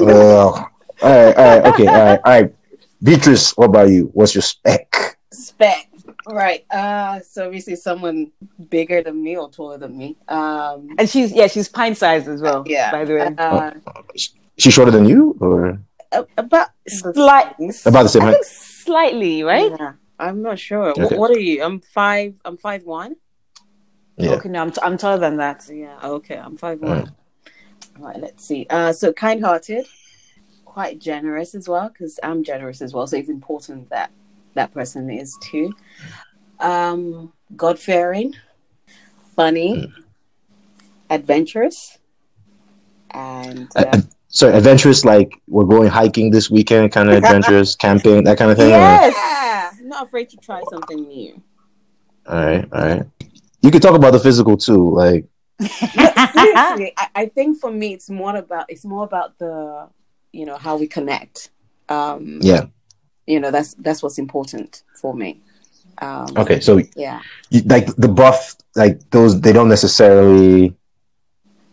[0.01, 0.71] Well,
[1.03, 2.55] all right, all right, okay, all right, all right.
[3.03, 4.11] Beatrice, what about you?
[4.15, 5.19] What's your spec?
[5.33, 5.89] Spec.
[6.25, 6.65] Right.
[6.71, 8.31] Uh so obviously someone
[8.71, 10.17] bigger than me or taller than me.
[10.29, 12.63] Um and she's yeah, she's pint sized as well.
[12.67, 12.93] yeah.
[12.93, 13.73] By the way, Uh,
[14.59, 15.79] She's shorter than you, or a-
[16.37, 17.55] about Slight-
[17.87, 18.45] about the same height?
[18.45, 19.71] slightly, right?
[19.79, 20.91] Yeah, I'm not sure.
[20.91, 21.03] Okay.
[21.03, 21.63] What, what are you?
[21.63, 22.41] I'm five.
[22.45, 23.17] I'm five one.
[24.17, 24.33] Yeah.
[24.33, 25.69] Okay, no, I'm, t- I'm taller than that.
[25.73, 25.99] Yeah.
[26.03, 26.37] Okay.
[26.37, 26.89] I'm five Mm.
[26.89, 27.15] one.
[27.99, 28.19] Right.
[28.21, 28.67] Let's see.
[28.71, 29.87] Uh, so kind-hearted,
[30.65, 33.07] quite generous as well, because I'm generous as well.
[33.07, 34.11] So it's important that
[34.55, 35.73] that person is too.
[36.61, 38.35] Um, God-fearing,
[39.37, 39.93] funny,
[41.11, 41.99] adventurous,
[43.11, 44.01] and Uh, uh,
[44.35, 48.57] So adventurous, like we're going hiking this weekend, kind of adventurous, camping, that kind of
[48.57, 48.69] thing.
[48.69, 49.15] or- Yes.
[49.15, 51.41] yeah, not afraid to try something new.
[52.27, 53.07] All right, all right.
[53.61, 55.27] You could talk about the physical too, like
[55.61, 59.89] seriously, I, I think for me, it's more about it's more about the
[60.33, 61.51] you know how we connect.
[61.89, 62.67] Um, yeah.
[63.27, 65.41] you know that's that's what's important for me.
[66.01, 67.21] Um, Okay, so Yeah.
[67.51, 70.75] you, like the buff, like those, they don't necessarily,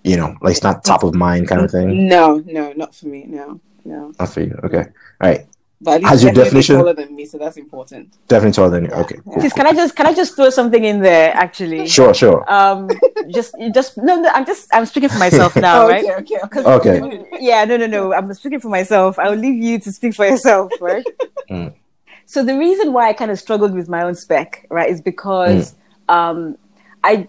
[0.09, 2.07] you know, like it's not top of mind kind of thing.
[2.07, 3.21] No, no, not for me.
[3.27, 4.11] No, no.
[4.19, 4.53] Not for you.
[4.65, 4.83] Okay,
[5.21, 5.45] all right.
[5.81, 8.05] But at least Has your definitely definition- taller than me, so that's important.
[8.27, 8.91] Definitely taller than you.
[9.03, 9.35] Okay, cool.
[9.39, 11.33] Please, can I just can I just throw something in there?
[11.33, 12.43] Actually, Sure, sure.
[12.51, 12.89] um,
[13.37, 14.29] just just no, no.
[14.37, 16.03] I'm just I'm speaking for myself now, right?
[16.05, 17.23] Oh, okay, okay, Okay.
[17.39, 18.13] yeah, no, no, no.
[18.13, 19.17] I'm speaking for myself.
[19.17, 21.05] I will leave you to speak for yourself, right?
[21.49, 21.73] Mm.
[22.27, 25.73] So the reason why I kind of struggled with my own spec, right, is because
[26.09, 26.57] um,
[27.03, 27.27] I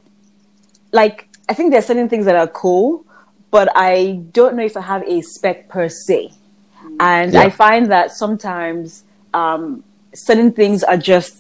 [0.93, 3.05] like I think there's certain things that are cool,
[3.51, 6.31] but I don't know if I have a spec per se,
[7.01, 7.41] and Yeah.
[7.43, 9.03] I find that sometimes
[9.35, 9.83] um,
[10.15, 11.35] certain things are just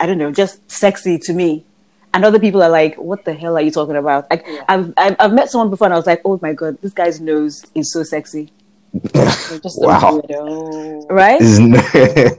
[0.00, 1.64] I don't know, just sexy to me.
[2.12, 4.64] And other people are like, "What the hell are you talking about?" Like, Yeah.
[4.68, 7.20] I've, I've I've met someone before, and I was like, "Oh my god, this guy's
[7.20, 8.50] nose is so sexy."
[9.62, 10.22] Just Wow.
[11.10, 11.40] right?
[11.40, 11.74] Isn't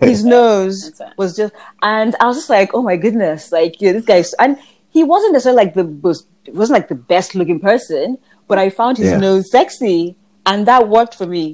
[0.02, 0.78] His nose
[1.18, 4.58] was just, and I was just like, oh my goodness, like yeah, this guy's, and
[4.98, 6.28] he wasn't necessarily like the most,
[6.62, 8.18] wasn't like the best looking person,
[8.50, 9.20] but I found his Yeah.
[9.28, 10.16] nose sexy,
[10.50, 11.46] and that worked for me.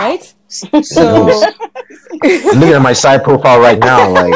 [0.00, 0.24] Right?
[0.48, 1.04] So So
[2.58, 4.34] looking at my side profile right now, like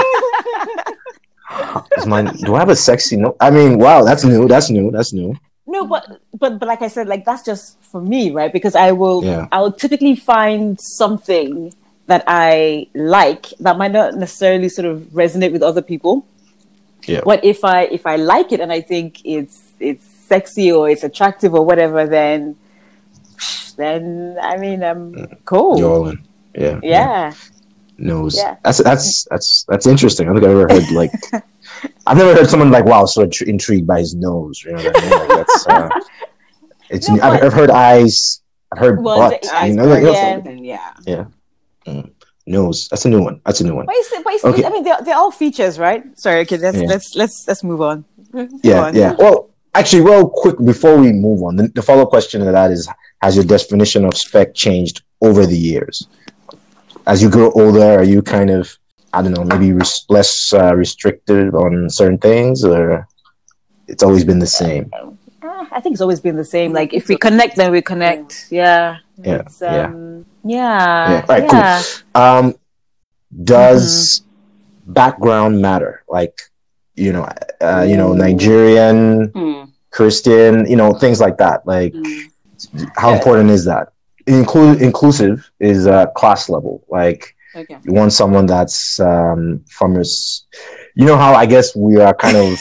[1.98, 3.36] is my do I have a sexy no?
[3.40, 4.48] I mean, wow, that's new.
[4.48, 4.90] That's new.
[4.96, 5.30] That's new.
[5.74, 6.02] no, but
[6.40, 8.52] but but like I said, like that's just for me, right?
[8.58, 9.46] Because I will Yeah.
[9.52, 11.72] I will typically find something
[12.10, 16.24] that I like that might not necessarily sort of resonate with other people.
[17.06, 17.20] Yeah.
[17.24, 21.04] But if I if I like it and I think it's it's sexy or it's
[21.04, 22.56] attractive or whatever, then
[23.76, 25.78] then I mean I'm cool.
[25.78, 26.26] You're all in.
[26.54, 26.80] Yeah.
[26.82, 27.32] yeah.
[27.98, 28.36] Nose.
[28.36, 28.56] Yeah.
[28.64, 30.28] That's that's that's that's interesting.
[30.28, 31.12] I don't think I've ever heard like
[32.06, 34.62] I've never heard someone like wow so intri- intrigued by his nose.
[34.64, 35.10] You know what I mean?
[35.28, 35.88] Like, that's uh,
[36.90, 37.08] it's.
[37.08, 38.42] No, I've, I've heard eyes.
[38.72, 39.44] I've heard Well, butt.
[39.66, 40.40] You know, like, yeah.
[40.40, 40.58] that's-
[41.06, 41.26] Yeah.
[41.86, 42.02] yeah.
[42.46, 42.88] Nose.
[42.88, 43.40] That's a new one.
[43.44, 43.86] That's a new one.
[43.86, 44.64] But it's, but it's, Okay.
[44.64, 46.02] I mean they're, they're all features, right?
[46.18, 46.86] Sorry, okay, let's Yeah.
[46.88, 48.04] let's let's let's move on.
[48.62, 48.94] Yeah, on.
[48.94, 49.14] yeah.
[49.18, 52.70] Well, actually, real quick before we move on, the, the follow up question to that
[52.70, 52.88] is:
[53.22, 56.06] Has your definition of spec changed over the years?
[57.06, 58.76] As you grow older, are you kind of,
[59.12, 63.06] I don't know, maybe res- less uh, restricted on certain things, or
[63.86, 64.90] it's always been the same?
[65.72, 66.72] I think it's always been the same.
[66.72, 68.48] Like if we connect, then we connect.
[68.50, 68.98] Yeah.
[69.18, 71.10] Yeah, It's, um, yeah.
[71.10, 71.20] Yeah.
[71.20, 71.82] All right, yeah.
[72.14, 72.22] cool.
[72.22, 72.54] Um,
[73.44, 74.22] does
[74.86, 76.02] background matter?
[76.08, 76.40] Like,
[76.94, 77.28] you know,
[77.60, 79.64] uh, you know, Nigerian, Hmm.
[79.90, 81.66] Christian, you know, things like that.
[81.66, 82.88] Like, Hmm.
[82.96, 83.16] how Yeah.
[83.16, 83.88] important is that?
[84.26, 86.82] Include inclusive is uh, class level.
[86.88, 87.76] Like, Okay.
[87.84, 90.44] you want someone that's um, from us.
[90.94, 92.58] You know how I guess we are kind of,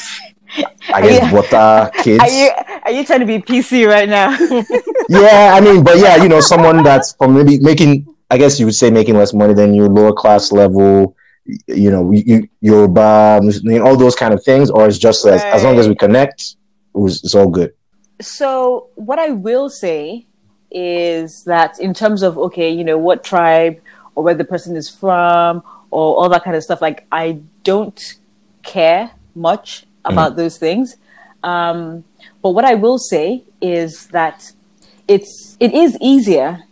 [0.93, 1.31] I guess, Yeah.
[1.35, 2.23] Bota kids.
[2.23, 2.49] Are you
[2.83, 4.29] are you trying to be PC right now?
[5.09, 8.65] yeah, I mean, but yeah, you know, someone that's from maybe making, I guess you
[8.65, 11.15] would say making less money than you, lower class level,
[11.67, 15.43] you know, you, Yoruba, you know, all those kind of things, or it's just as,
[15.43, 16.55] as long as we connect,
[16.93, 17.73] it was, it's all good.
[18.21, 20.27] so what I will say
[20.71, 23.79] is that in terms of okay, you know, what tribe
[24.15, 27.99] or where the person is from or all that kind of stuff, like I don't
[28.63, 30.95] care much about those things.
[31.43, 32.03] Um,
[32.41, 34.51] but what I will say is that
[35.07, 36.63] it's it is easier,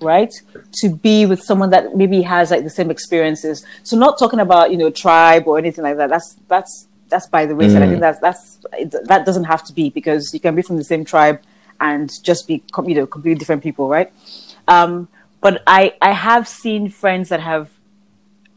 [0.00, 0.32] right,
[0.80, 3.64] to be with someone that maybe has like the same experiences.
[3.82, 6.10] So not talking about you know tribe or anything like that.
[6.10, 7.54] That's that's that's by the.
[7.54, 7.88] I Mm.
[7.88, 10.84] think that's that's it, that doesn't have to be because you can be from the
[10.84, 11.40] same tribe
[11.80, 14.12] and just be com- you know completely different people, right?
[14.68, 15.08] Um,
[15.40, 17.70] but I I have seen friends that have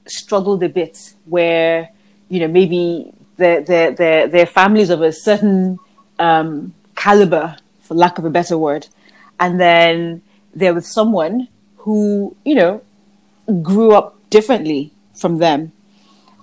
[0.07, 1.89] struggled a bit where
[2.29, 5.79] you know maybe their their their, their families of a certain
[6.19, 8.87] um, caliber, for lack of a better word,
[9.39, 10.21] and then
[10.53, 12.81] they're with someone who you know
[13.61, 15.71] grew up differently from them,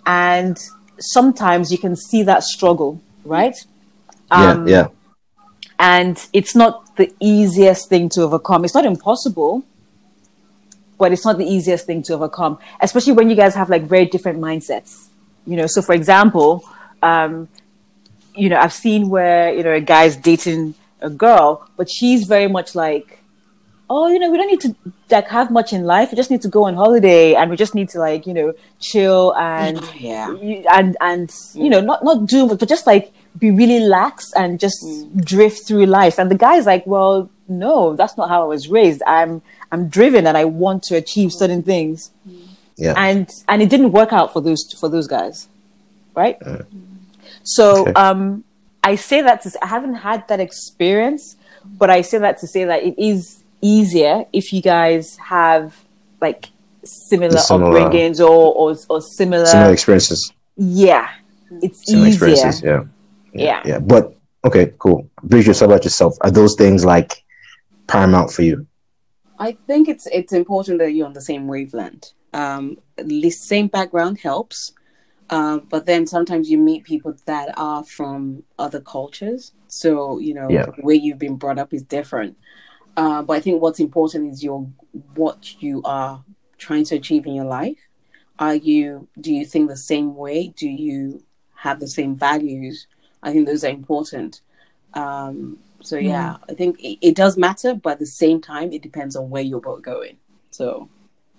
[0.07, 0.59] and
[0.98, 3.57] sometimes you can see that struggle, right?
[4.31, 4.87] Um, yeah, yeah.
[5.78, 8.64] and it's not the easiest thing to overcome.
[8.64, 9.64] It's not impossible,
[10.98, 14.07] but it's not the easiest thing to overcome, especially when you guys have like very
[14.07, 15.09] different mindsets.
[15.46, 16.64] You know, so for example,
[17.02, 17.48] um,
[18.34, 22.48] you know, I've seen where you know a guy's dating a girl, but she's very
[22.48, 23.18] much like,
[23.90, 24.74] oh, you know, we don't need to
[25.10, 26.10] like have much in life.
[26.12, 28.54] We just need to go on holiday, and we just need to like you know
[28.80, 30.32] chill and Yeah.
[30.32, 31.70] you- and and you mm.
[31.70, 35.24] know not not do but just like be really lax and just mm.
[35.24, 36.18] drift through life.
[36.18, 39.02] And the guy's like well no that's not how i was raised.
[39.06, 41.38] I'm i'm driven and i want to achieve mm.
[41.38, 42.10] certain things.
[42.76, 42.94] Yeah.
[42.96, 45.48] and and it didn't work out for those for those guys
[46.16, 46.36] right
[47.44, 47.92] so Okay.
[47.94, 48.44] um
[48.85, 51.37] i say that to s- i haven't had that experience
[51.78, 55.76] but i say that to say that it is easier if you guys have
[56.20, 56.48] like
[56.85, 60.33] similar, Similar- upbringings or or, or similar, Similar experiences.
[60.57, 61.09] yeah
[61.62, 62.62] it's Similar easier experiences.
[62.62, 62.83] Yeah.
[63.35, 63.61] Yeah.
[63.64, 63.78] Yeah.
[63.78, 65.07] But okay, cool.
[65.22, 66.16] Brief yourself about yourself.
[66.22, 67.22] Are those things like
[67.87, 68.66] paramount for you?
[69.38, 72.12] I think it's it's important that you're on the same wavelength.
[72.33, 74.72] Um, the same background helps,
[75.30, 80.50] um, but then sometimes you meet people that are from other cultures, so you know
[80.50, 80.66] Yeah.
[80.66, 82.37] the way you've been brought up is different.
[82.96, 84.66] Uh, but I think what's important is your
[85.14, 86.22] what you are
[86.58, 87.78] trying to achieve in your life.
[88.38, 90.48] Are you do you think the same way?
[90.48, 91.22] Do you
[91.54, 92.87] have the same values?
[93.22, 94.40] I think those are important.
[94.94, 98.82] Um, so yeah, I think it, it does matter, but at the same time, it
[98.82, 100.18] depends on where you're both going.
[100.50, 100.88] So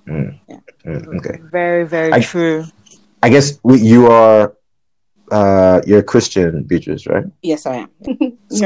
[0.08, 0.40] Mm,
[0.90, 1.38] okay.
[1.52, 2.66] very very I- true
[3.24, 4.54] I guess we, you are
[5.32, 7.26] uh you're a Christian, Beatrice, right?
[7.42, 7.90] yes, I am.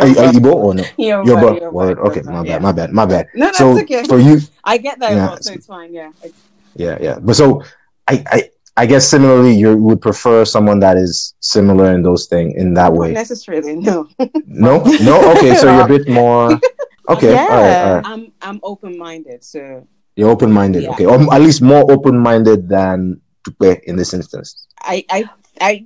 [0.01, 0.83] Are you, are you Igbo or no?
[0.97, 1.45] You're Yoruba.
[1.47, 1.97] right, you're Word.
[1.99, 2.59] right, Okay, my bad, yeah.
[2.59, 3.27] my bad, my bad.
[3.35, 4.03] No, that's so okay.
[4.03, 5.93] for you, I get that Yeah, a lot, so it's fine.
[5.93, 6.33] Yeah, I-
[6.75, 7.19] yeah, yeah.
[7.21, 7.63] But so
[8.09, 8.39] I, I
[8.81, 12.89] I guess similarly, you would prefer someone that is similar in those things in that
[12.91, 13.11] Not way.
[13.13, 14.07] necessarily, no.
[14.45, 15.15] No, no.
[15.37, 16.59] Okay, so you're a bit more.
[17.09, 17.83] Okay, all right, Yeah.
[17.87, 18.05] all right.
[18.11, 19.87] I'm I'm open minded, so
[20.19, 20.83] You're open minded.
[20.83, 20.91] Yeah.
[20.91, 24.67] Okay, or at least more open minded than Dupe in this instance.
[24.81, 25.29] I I
[25.61, 25.85] I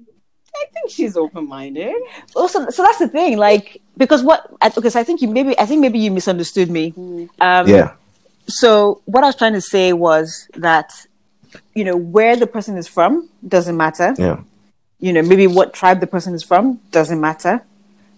[0.53, 1.93] I think she's open minded.
[2.35, 3.37] Also, so that's the thing.
[3.37, 4.49] Like, because what?
[4.61, 6.93] I- Okay, so I think you maybe I think maybe you misunderstood me.
[7.39, 7.93] Um, Yeah,
[8.47, 10.91] So what I was trying to say was that
[11.75, 14.13] you know where the person is from doesn't matter.
[14.17, 14.39] yeah,
[14.99, 17.63] You know, maybe what tribe the person is from doesn't matter,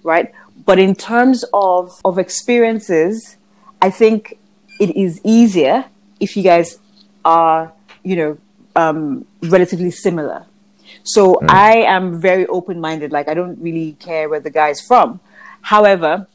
[0.03, 0.31] right?
[0.65, 3.37] But in terms of of experiences,
[3.81, 4.37] I think
[4.79, 5.85] it is easier
[6.19, 6.79] if you guys
[7.25, 7.71] are
[8.03, 8.37] you know
[8.75, 10.45] um, relatively similar.
[11.03, 13.11] So I am very open minded.
[13.11, 15.19] Like I don't really care where the guy is from.
[15.61, 16.27] However,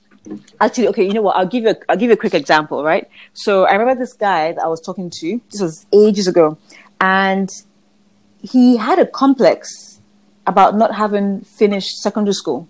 [0.61, 1.37] actually, okay, you know what?
[1.37, 3.09] I'll give you a, I'll give you a quick example, right?
[3.33, 5.41] So I remember this guy that I was talking to.
[5.51, 6.59] This was ages ago,
[7.01, 7.49] and
[8.43, 10.01] he had a complex
[10.47, 12.69] about not having finished secondary school.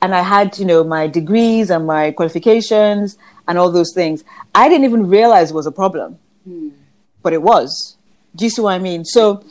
[0.00, 3.18] And I had, you know, my degrees and my qualifications
[3.48, 4.22] and all those things.
[4.54, 6.18] I didn't even realize it was a problem,
[7.22, 7.97] but it was.
[8.38, 9.04] Do you see what I mean?
[9.04, 9.42] So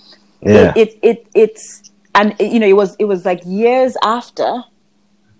[0.42, 0.74] yeah.
[0.76, 4.64] it, it it it's and it, you know it was it was like years after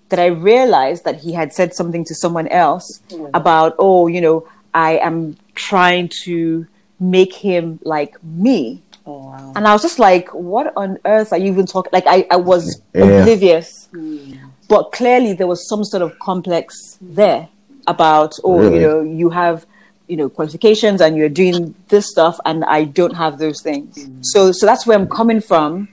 [0.10, 3.02] that I realized that he had said something to someone else
[3.34, 6.68] about oh you know I am trying to
[7.00, 9.54] make him like me Oh wow.
[9.56, 12.36] and I was just like what on earth are you even talking like I, I
[12.38, 13.04] was Yeah.
[13.06, 14.34] oblivious hmm.
[14.68, 17.48] but clearly there was some sort of complex there
[17.88, 18.76] about oh Really?
[18.76, 19.66] you know you have
[20.08, 24.52] you know qualifications and you're doing this stuff and I don't have those things so
[24.52, 25.90] so that's where I'm coming from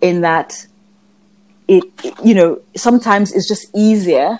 [0.00, 0.66] in that
[1.68, 4.38] it, it- you know sometimes it's just easier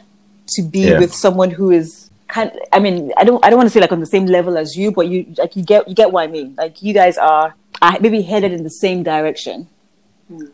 [0.49, 0.99] to be Yeah.
[0.99, 3.93] with someone who is kind I mean I don't I don't want to say like
[3.93, 6.27] on the same level as you but you like you get you get what I
[6.27, 9.69] mean like you guys are are maybe headed in the same direction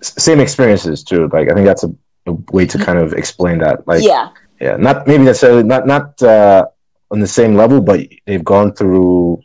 [0.02, 1.28] Same experiences too.
[1.32, 1.90] Like I think that's a,
[2.26, 3.86] a way to kind of explain that.
[3.86, 6.66] Like yeah yeah, not maybe necessarily not not uh,
[7.10, 9.40] on the same level, but they've gone through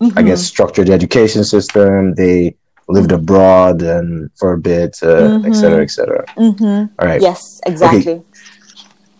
[0.00, 0.26] I Mhm.
[0.26, 2.14] guess structured education system.
[2.16, 2.56] They
[2.88, 6.24] lived abroad and for a bit, uh, et cetera, et cetera.
[6.36, 6.90] Mhm.
[6.98, 7.22] All right.
[7.22, 8.20] yes exactly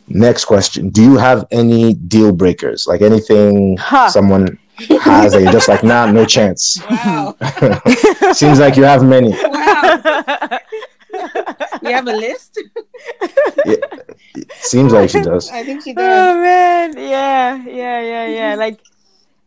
[0.08, 2.84] Next question: Do you have any deal breakers?
[2.90, 4.08] Like anything Ha.
[4.08, 4.58] someone
[5.00, 6.76] has that you're just like, nah, no chance.
[6.90, 7.36] Wow.
[8.32, 9.30] Seems like you have many.
[9.30, 10.58] wow.
[11.82, 12.58] You have a list?
[14.60, 15.50] Seems like she does.
[15.50, 16.04] I think she does.
[16.04, 18.54] Oh man, yeah, yeah, yeah, yeah.
[18.54, 18.80] Like,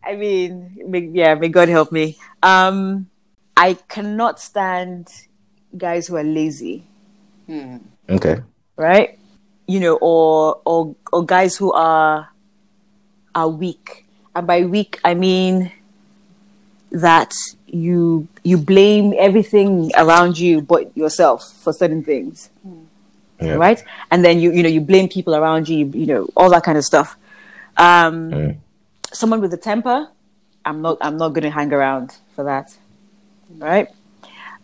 [0.04, 2.18] I mean, may, yeah, may God help me.
[2.44, 3.08] Um,
[3.58, 5.08] I cannot stand
[5.78, 6.84] guys who are lazy,
[7.48, 7.78] Hmm.
[8.10, 8.42] Okay.
[8.76, 9.18] right?
[9.68, 12.30] You know, or or or guys who are
[13.34, 15.72] are weak, and by weak I mean
[16.96, 17.34] that
[17.68, 22.50] you you blame everything around you but yourself for certain things.
[23.42, 23.56] Yeah.
[23.56, 23.84] right?
[24.12, 26.64] And then you you know you blame people around you, you, you know all that
[26.64, 27.18] kind of stuff.
[27.78, 28.58] Um, Mm.
[29.12, 30.08] Someone with a temper,
[30.66, 32.76] I'm not I'm not going to hang around for that,
[33.58, 33.88] right?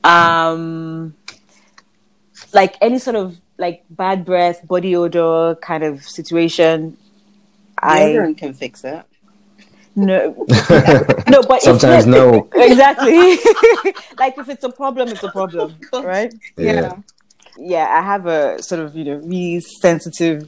[0.03, 1.15] Um,
[2.53, 6.97] like any sort of like bad breath, body odor kind of situation.
[7.77, 9.07] I can fix that.
[9.95, 10.45] No
[11.27, 12.47] no, but if- Sometimes no.
[12.55, 13.37] exactly.
[14.17, 16.33] like if it's a problem, it's a problem, right?
[16.57, 16.95] Yeah.
[17.57, 20.47] yeah, I have a sort of you know really sensitive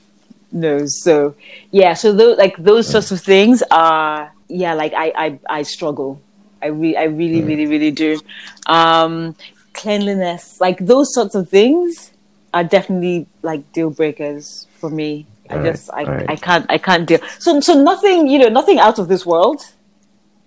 [0.52, 1.02] nose.
[1.04, 1.36] So
[1.72, 6.22] yeah, so those like those sorts of things are yeah, like I I, I struggle.
[6.62, 8.20] I re- I really really really do.
[8.68, 9.36] Um,
[9.74, 12.12] cleanliness, like those sorts of things,
[12.54, 15.26] are definitely like deal breakers for me.
[15.54, 16.30] I Alright, just I, alright.
[16.30, 17.20] I can't I can't deal.
[17.40, 19.62] So so nothing you know nothing out of this world.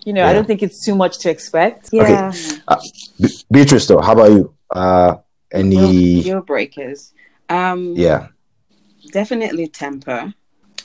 [0.05, 1.93] You know, I don't think it's too much to expect.
[1.93, 2.13] Okay.
[2.13, 2.33] Yeah.
[3.21, 4.55] Be- Beatrice, though, how about you?
[4.71, 5.17] Uh,
[5.53, 6.23] any?
[6.23, 7.13] Deal breakers.
[7.49, 8.29] Um, Yeah.
[9.11, 10.33] Definitely temper.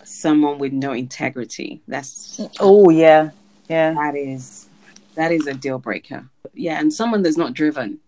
[0.04, 1.82] Someone with no integrity.
[1.88, 3.30] That's Oh yeah.
[3.70, 3.94] Yeah.
[3.94, 4.68] that is
[5.16, 6.26] that is a deal breaker.
[6.56, 8.00] Yeah, and someone that's not driven.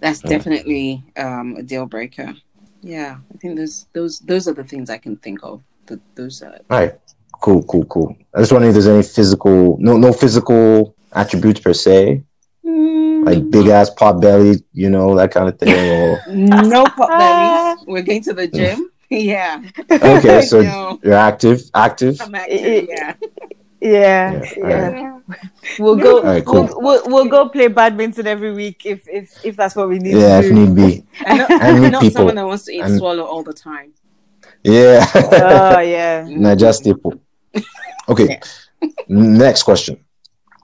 [0.00, 0.30] That's Yeah.
[0.36, 2.34] definitely um, a deal breaker.
[2.82, 5.62] Yeah, I think those those those are the things I can think of.
[5.86, 6.94] The, those are All right.
[7.40, 7.62] Cool.
[7.64, 7.84] Cool.
[7.86, 8.16] Cool.
[8.34, 12.22] I just wondering if there's any physical, no, no physical attributes per se,
[12.64, 13.26] mm.
[13.26, 15.70] like big ass pot belly, you know, that kind of thing.
[15.70, 17.86] Or no pot bellies.
[17.86, 18.86] We're going to the gym.
[19.12, 19.60] Yeah,
[19.90, 21.00] okay, so No.
[21.02, 22.20] you're active, active.
[22.20, 22.86] I'm active.
[22.88, 23.14] Yeah,
[23.80, 24.42] Yeah.
[24.42, 24.64] Yeah, Yeah.
[24.94, 25.06] alright.
[25.78, 26.18] We'll go.
[26.18, 26.64] Alright, cool.
[26.66, 30.16] we'll, we'll, we'll go play badminton every week if if if that's what we need
[30.16, 30.54] Yeah, to if do.
[30.66, 31.04] need be.
[31.24, 32.10] and not, And not people.
[32.16, 33.92] someone that wants to eat And- swallow all the time.
[34.64, 35.06] Yeah.
[35.14, 36.26] Oh yeah.
[36.28, 37.14] Not just people.
[38.08, 38.40] Okay.
[39.08, 40.04] Next question.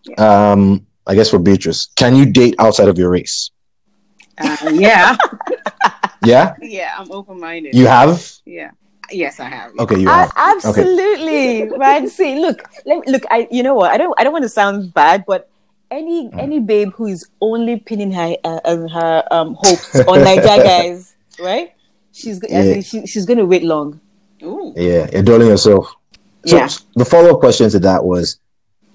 [0.04, 0.50] Yeah.
[0.52, 3.50] Um, I guess for Beatrice, can you date outside of your race?
[4.38, 5.16] Uh, yeah,
[6.24, 7.74] Yeah, yeah, I'm open minded.
[7.74, 8.20] you have.
[8.44, 8.72] Yeah,
[9.10, 9.72] yes, I have.
[9.78, 10.32] Okay, you A- have.
[10.36, 12.08] absolutely right.
[12.08, 13.22] See, look, let me, look.
[13.30, 13.90] I, you know what?
[13.90, 15.48] I don't, I don't want to sound bad, but
[15.90, 20.62] any, any babe who is only pinning her, uh, uh, her um, hopes on Naija
[20.64, 21.72] guys, right?
[22.12, 22.80] She's, Yeah.
[22.80, 24.00] she, she's going to wait long.
[24.42, 24.72] Ooh.
[24.76, 25.94] Yeah, you're doling yourself.
[26.44, 26.68] So Yeah.
[26.94, 28.38] the follow up question to that was,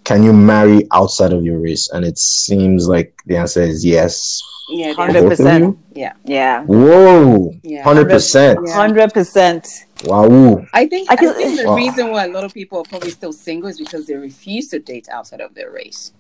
[0.04, 1.90] can you marry outside of your race?
[1.94, 4.42] And it seems like the answer is yes.
[4.70, 5.46] Yeah, Hundred Both of you?
[5.46, 5.78] percent.
[5.96, 7.52] yeah, Yeah, Whoa,
[7.84, 8.58] hundred percent.
[8.70, 9.68] Hundred percent.
[10.04, 10.66] Wow.
[10.74, 11.76] I think I I, think the Wow.
[11.76, 14.80] reason why a lot of people are probably still single is because they refuse to
[14.80, 16.12] date outside of their race.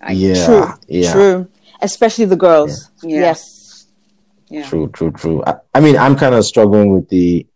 [0.00, 0.66] I- Yeah, True.
[0.88, 1.12] yeah.
[1.12, 1.48] True.
[1.82, 2.90] Especially the girls.
[3.02, 3.20] Yeah.
[3.20, 3.86] Yes.
[4.48, 4.66] Yeah.
[4.68, 5.42] True, true, true.
[5.46, 7.46] I, I mean, I'm kind of struggling with the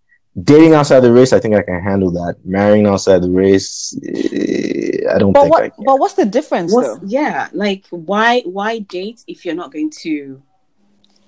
[0.43, 1.33] dating outside the race.
[1.33, 2.37] I think I can handle that.
[2.45, 5.75] Marrying outside the race, eh, I don't But think I what?
[5.77, 5.85] can.
[5.85, 7.01] But what's the difference, What's, though?
[7.07, 10.43] yeah, like why why date if you're not going to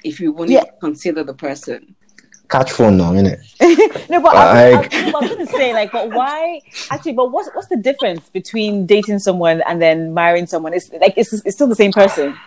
[0.05, 0.64] if you won't Yeah.
[0.80, 1.96] consider the person?
[2.55, 3.40] Catch phone now, innit?
[4.09, 6.61] no, but I, was, I, I was to say, like, but why?
[6.90, 10.72] Actually, but what's what's the difference between dating someone and then marrying someone?
[10.72, 12.38] It's like it's, it's still the same person,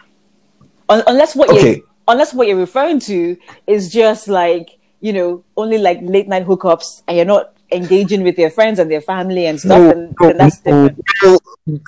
[0.90, 1.78] Un- unless what Okay.
[1.78, 3.38] you unless what you're referring to
[3.68, 8.38] is just like you know only like late night hookups and you're not engaging with
[8.38, 9.80] their friends and their family and stuff.
[9.80, 11.04] No, then, no, then that's different.
[11.22, 11.40] Well,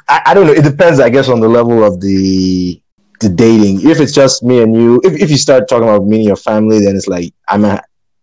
[0.10, 0.54] I, I don't know.
[0.54, 2.82] It depends, I guess, on the level of the
[3.22, 3.90] the dating.
[3.90, 6.36] If it's just me and you, if, if you start talking about me and your
[6.36, 7.82] family, then it's like I'm a,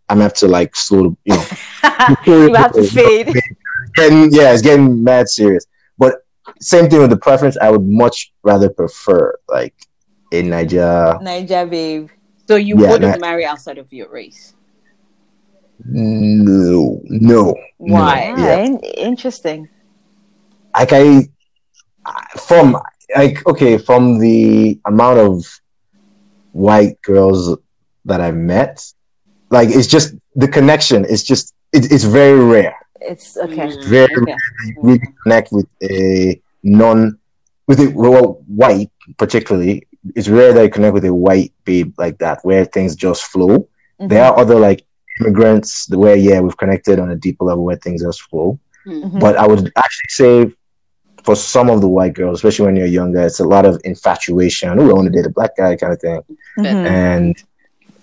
[0.08, 1.44] I'm have to like slow, you know,
[2.26, 3.34] you have to fade.
[3.94, 5.66] getting yeah, it's getting mad serious.
[5.98, 6.24] But
[6.60, 7.56] same thing with the preference.
[7.60, 9.74] I would much rather prefer like
[10.32, 11.18] in Nigeria.
[11.22, 12.08] Naija babe.
[12.46, 14.54] So you Yeah, wouldn't that- marry outside of your race.
[15.84, 17.54] No, no.
[17.78, 18.32] Why?
[18.36, 18.56] No, yeah.
[18.58, 19.68] Ah, in- interesting.
[20.76, 21.28] like I
[22.38, 22.76] from
[23.16, 25.44] like okay from the amount of
[26.52, 27.56] white girls
[28.04, 28.82] that I've met,
[29.50, 31.04] like it's just the connection.
[31.08, 32.74] It's just it, it's very rare.
[33.00, 33.68] It's okay.
[33.68, 34.24] Mm, Very okay.
[34.32, 37.18] rare that you really connect with a non
[37.68, 39.86] with a well, white particularly.
[40.14, 43.68] It's rare that you connect with a white babe like that where things just flow.
[43.98, 44.30] There Mhm.
[44.30, 44.84] are other like
[45.20, 48.58] immigrants where yeah we've connected on a deeper level where things just flow.
[48.86, 49.18] Mhm.
[49.20, 50.52] But I would actually say
[51.24, 54.78] for some of the white girls, especially when you're younger, it's a lot of infatuation.
[54.78, 56.20] Oh, I want to date a black guy kind of thing.
[56.58, 56.86] Mhm.
[56.86, 57.36] And,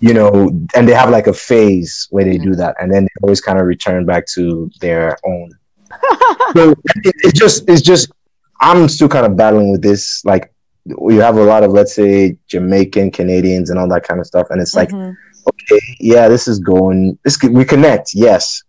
[0.04, 2.76] you know, and they have like a phase where they do that.
[2.82, 5.50] And then they always kind of return back to their own.
[6.54, 6.72] so
[7.08, 8.12] it, it's just, it's just,
[8.60, 10.22] I'm still kind of battling with this.
[10.26, 10.54] Like,
[10.86, 14.48] you have a lot of, let's say, Jamaican Canadians and all that kind of stuff.
[14.50, 15.16] And it's like, Mhm.
[15.52, 18.62] okay, yeah, this is going, this we connect, yes.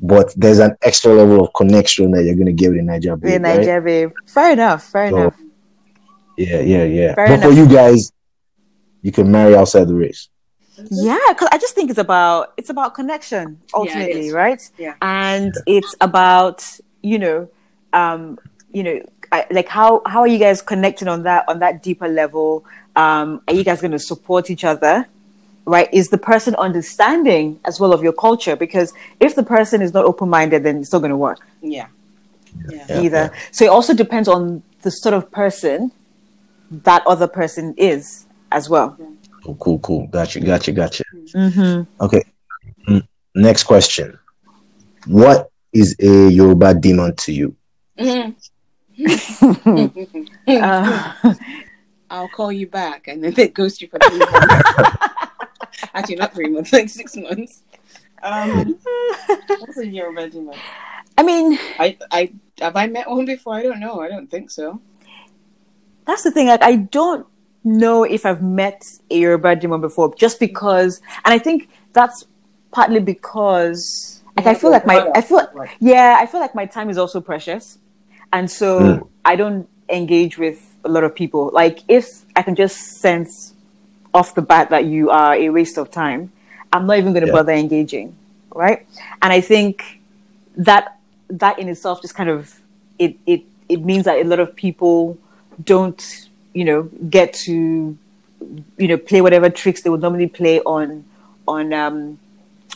[0.00, 3.20] But there's an extra level of connection that you're going to give with a Naija
[3.20, 3.84] Be babe, a right?
[3.84, 4.10] Babe.
[4.26, 4.84] Fair enough.
[4.84, 5.36] Fair So, enough.
[6.38, 7.14] Yeah, yeah, yeah.
[7.14, 8.10] Fair but for you guys,
[9.02, 10.30] you can marry outside the race.
[10.90, 14.32] Yeah, because I just think it's about it's about connection ultimately, is.
[14.32, 14.70] right?
[14.78, 14.94] Yeah.
[15.02, 16.64] and it's about
[17.02, 17.48] you know,
[17.92, 18.38] um,
[18.72, 19.00] you know,
[19.32, 22.64] I, like how how are you guys connecting on that on that deeper level?
[22.96, 25.06] Um, are you guys going to support each other?
[25.64, 25.88] Right?
[25.92, 28.56] Is the person understanding as well of your culture?
[28.56, 31.88] Because if the person is not open minded, then it's not going to work Yeah.
[32.70, 32.86] Yeah.
[32.88, 33.32] Yeah, either.
[33.52, 35.92] So it also depends on the sort of person
[36.70, 38.96] that other person is as well.
[39.44, 40.06] Cool, cool, cool.
[40.08, 41.04] Gotcha, gotcha, gotcha.
[41.14, 42.04] Mm-hmm.
[42.04, 42.22] Okay.
[42.88, 44.18] Mm, Next question.
[45.06, 47.54] What is a Yoruba demon to you?
[47.98, 48.34] Mhm.
[50.48, 51.12] Uh,
[52.10, 54.64] I'll call you back, and then it goes you for three months.
[55.94, 57.62] Actually, not three months, like six months.
[58.22, 58.78] Um,
[59.60, 60.56] what's a Yoruba demon?
[61.16, 63.54] I mean, I, I have I met one before.
[63.54, 64.00] I don't know.
[64.00, 64.80] I don't think so.
[66.06, 66.46] that's the thing.
[66.48, 67.26] Like, I don't
[67.68, 72.24] know if I've met a Yoruba demon before, just because, and I think that's
[72.70, 75.48] partly because, like, I feel like my, I feel,
[75.80, 77.78] yeah, I feel like my time is also precious,
[78.32, 79.08] and so Mm.
[79.24, 81.50] I don't engage with a lot of people.
[81.52, 82.06] Like, if
[82.36, 83.54] I can just sense
[84.14, 86.32] off the bat that you are a waste of time,
[86.72, 87.32] I'm not even going to Yeah.
[87.32, 88.16] bother engaging,
[88.54, 88.86] right?
[89.22, 90.00] And I think
[90.56, 90.98] that
[91.30, 92.60] that in itself just kind of
[92.98, 95.18] it it it means that a lot of people
[95.62, 96.27] don't
[96.58, 96.82] you know
[97.16, 97.54] get to
[98.82, 101.04] you know play whatever tricks they would normally play on
[101.46, 102.18] on um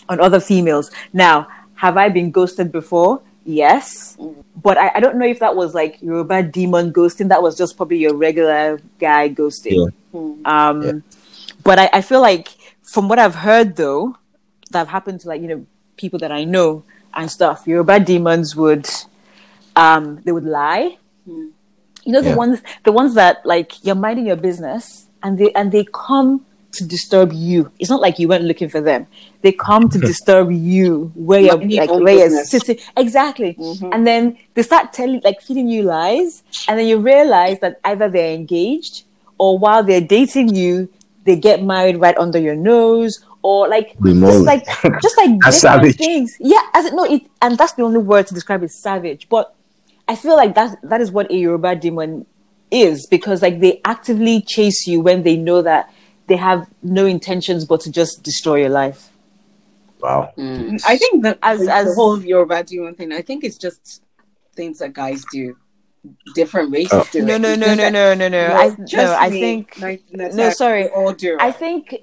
[0.09, 0.91] on other females.
[1.12, 3.20] Now have i been ghosted before?
[3.45, 4.16] Yes.
[4.66, 7.28] But I, I don't know if that was like yoruba demon ghosting.
[7.28, 9.93] That was just probably your regular guy ghosting.
[10.55, 10.93] Um Yeah.
[11.64, 12.49] but I, I feel like
[12.93, 14.16] from what i've heard though
[14.70, 15.61] that have happened to like you know
[15.97, 18.87] people that i know and stuff yoruba demons would
[19.76, 20.99] um they would lie.
[21.24, 21.49] Hmm.
[22.05, 22.36] You know the Yeah.
[22.36, 26.84] ones the ones that like you're minding your business and they and they come to
[26.84, 27.70] disturb you.
[27.78, 29.07] It's not like you went looking for them.
[29.42, 32.50] They come to disturb you where you're Mind like where you're business.
[32.50, 32.78] sitting.
[32.96, 33.55] Exactly.
[33.59, 33.90] Mhm.
[33.94, 38.09] And then they start telling like feeding you lies, and then you realize that either
[38.09, 39.05] they're engaged
[39.38, 40.88] or while they're dating you,
[41.24, 44.64] they get married right under your nose, or like just like
[45.03, 45.96] just like different savage.
[45.96, 46.36] things.
[46.40, 49.28] Yeah, as it no, it and that's the only word to describe it savage.
[49.28, 49.55] But
[50.09, 52.26] I feel like that that is what a Yoruba demon
[52.70, 55.92] is because like they actively chase you when they know that
[56.26, 59.11] they have no intentions but to just destroy your life.
[60.00, 60.32] wow.
[60.36, 60.82] Mm.
[60.86, 64.03] I think that As- as, as- the whole Yoruba demon thing, I think it's just
[64.55, 65.57] things that guys do.
[66.34, 67.07] Different races Oh.
[67.12, 68.46] do No, no, no, no, no, no, no.
[68.46, 70.88] I no, I think like, no, sorry.
[70.88, 71.36] all do.
[71.38, 71.94] I think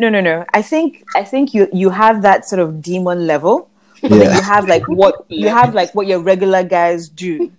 [0.00, 0.44] no, no, no.
[0.52, 4.34] I think I think you you have that sort of demon level, but then Yeah.
[4.36, 7.50] you have like what you have like what your regular guys do,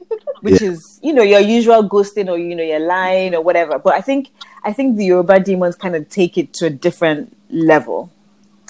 [0.42, 3.80] which is you know your usual ghosting or you know your lying or whatever.
[3.80, 4.32] But I think
[4.64, 8.12] I think the Yoruba demons kind of take it to a different level,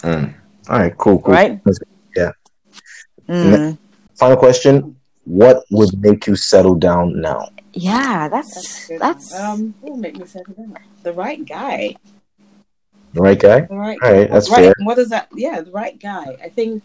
[0.04, 0.34] Mm.
[0.70, 1.34] All right, cool, cool.
[1.34, 1.60] right?
[2.16, 2.32] Yeah.
[3.28, 3.78] Mm.
[4.16, 4.96] Final question:
[5.26, 7.50] What would make you settle down now?
[7.74, 9.00] Yeah, That's that's good.
[9.02, 9.74] that's um.
[9.82, 10.78] What will make me settle down?
[11.04, 11.96] The right guy.
[13.14, 13.62] The right guy?
[13.62, 13.98] The right.
[14.04, 14.66] All right, that's right.
[14.66, 14.74] fair.
[14.84, 15.28] What is that?
[15.34, 16.38] Yeah, the right guy.
[16.44, 16.84] I think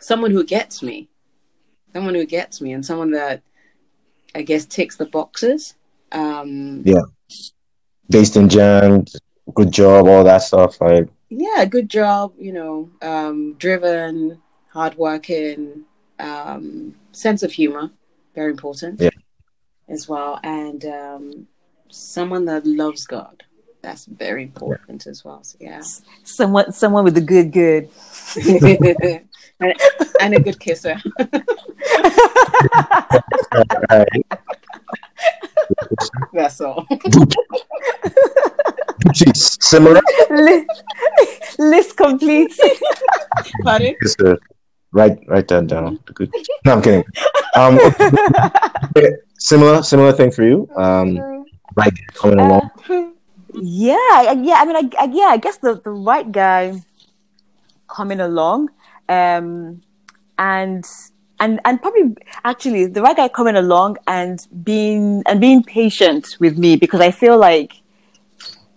[0.00, 1.08] someone who gets me,
[1.92, 3.42] someone who gets me, and someone that
[4.34, 5.74] I guess ticks the boxes.
[6.12, 7.02] Um, Yeah.
[8.08, 9.04] Based in Jan,
[9.54, 10.80] good job, all that stuff.
[10.80, 12.32] Like, yeah, good job.
[12.38, 14.42] You know, um, driven,
[14.72, 15.84] hardworking,
[16.18, 17.90] um, sense of humor,
[18.34, 19.00] very important.
[19.00, 19.10] Yeah.
[19.88, 21.48] As well, and um,
[21.88, 23.42] someone that loves God.
[23.82, 25.42] That's very important as well.
[25.42, 25.82] So yeah,
[26.22, 27.88] someone someone with a good good.
[29.60, 29.74] and,
[30.20, 30.96] and a good kisser.
[36.32, 36.86] That's all.
[39.16, 40.00] Jeez, similar.
[40.30, 40.66] Li-
[41.58, 42.52] List complete.
[43.64, 43.94] Pardon?
[44.02, 44.36] Just, uh,
[44.92, 45.98] write write that down.
[46.14, 46.32] Good.
[46.64, 47.04] No, I'm kidding.
[47.54, 47.78] Um,
[48.96, 50.68] okay, similar similar thing for you.
[50.76, 51.44] Um,
[51.76, 52.70] right coming along.
[52.88, 53.10] Uh,
[53.54, 53.94] yeah,
[54.30, 54.54] I- yeah.
[54.58, 55.28] I mean, I, I, yeah.
[55.34, 56.80] I guess the the right guy
[57.88, 58.70] coming along,
[59.10, 59.82] um,
[60.38, 60.84] and
[61.40, 66.56] and and probably actually the right guy coming along and being and being patient with
[66.56, 67.74] me because I feel like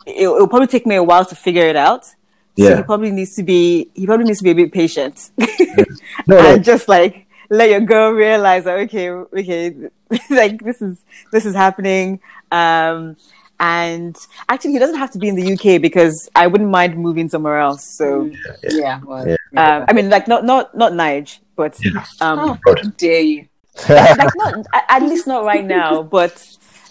[0.05, 2.05] it, it'll probably take me a while to figure it out.
[2.05, 2.15] So
[2.55, 2.77] Yeah.
[2.77, 5.85] he probably needs to be he probably needs to be a bit patient No,
[6.27, 9.75] no, and just like let your girl realize that okay, okay,
[10.29, 12.19] like this is this is happening.
[12.51, 13.15] Um,
[13.59, 14.15] and
[14.49, 17.59] actually, he doesn't have to be in the UK because I wouldn't mind moving somewhere
[17.59, 17.83] else.
[17.97, 18.29] So,
[18.69, 18.99] Yeah.
[19.03, 19.37] Well, Yeah.
[19.55, 21.77] Um, I mean, like not not not Nige, but
[22.21, 23.47] um, Oh, how dare you?
[23.89, 26.03] like not at- at least not right now.
[26.03, 26.45] But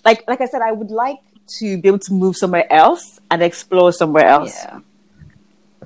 [0.04, 1.18] like like I said, I would like
[1.58, 4.54] to be able to move somewhere else and explore somewhere else.
[4.64, 4.80] Yeah.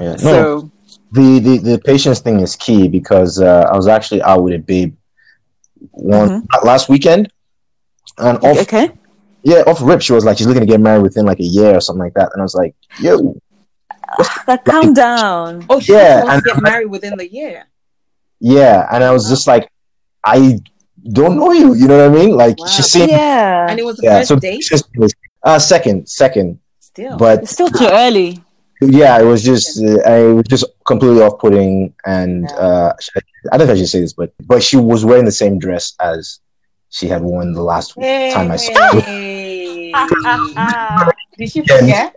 [0.00, 0.10] yeah.
[0.12, 0.70] No, So
[1.12, 4.58] the, the the patience thing is key because uh, I was actually out with a
[4.58, 4.94] babe
[5.92, 7.30] one last weekend,
[8.18, 8.90] and off okay,
[9.42, 11.74] yeah off rip she was like she's looking to get married within like a year
[11.76, 13.36] or something like that, and I was like yo
[14.48, 15.66] like, calm down.
[15.70, 17.66] Oh, she Yeah, wants and- to get married within the year.
[18.40, 19.70] yeah, and I was just like
[20.24, 20.58] I
[21.12, 22.36] don't know you, you know what I mean?
[22.36, 22.66] Like Wow.
[22.66, 24.54] she seemed Yeah, And it was the yeah first so date.
[24.60, 27.16] patience was- uh second second, Still.
[27.16, 28.42] but it's still too early.
[28.80, 32.56] yeah, it was just uh, I was just completely off putting, and Yeah.
[32.56, 32.92] uh,
[33.52, 35.58] I don't know if I should say this, but but she was wearing the same
[35.58, 36.40] dress as
[36.90, 39.96] she had worn the last time I saw her.
[41.38, 42.16] Did she forget?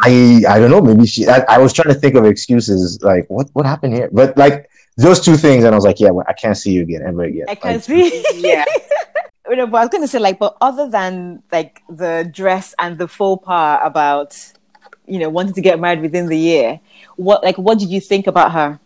[0.00, 0.80] I I don't know.
[0.80, 1.26] Maybe she.
[1.28, 3.00] I, I was trying to think of excuses.
[3.02, 4.08] Like what what happened here?
[4.12, 6.82] But like those two things, and I was like, yeah, well, I can't see you
[6.82, 7.46] again ever again.
[7.48, 8.24] I can Like, see.
[8.34, 8.64] Yeah.
[9.48, 12.74] You know, but I was going to say, like, but other than like the dress
[12.78, 14.36] and the faux pas about,
[15.06, 16.80] you know, wanting to get married within the year,
[17.16, 18.80] what like what did you think about her?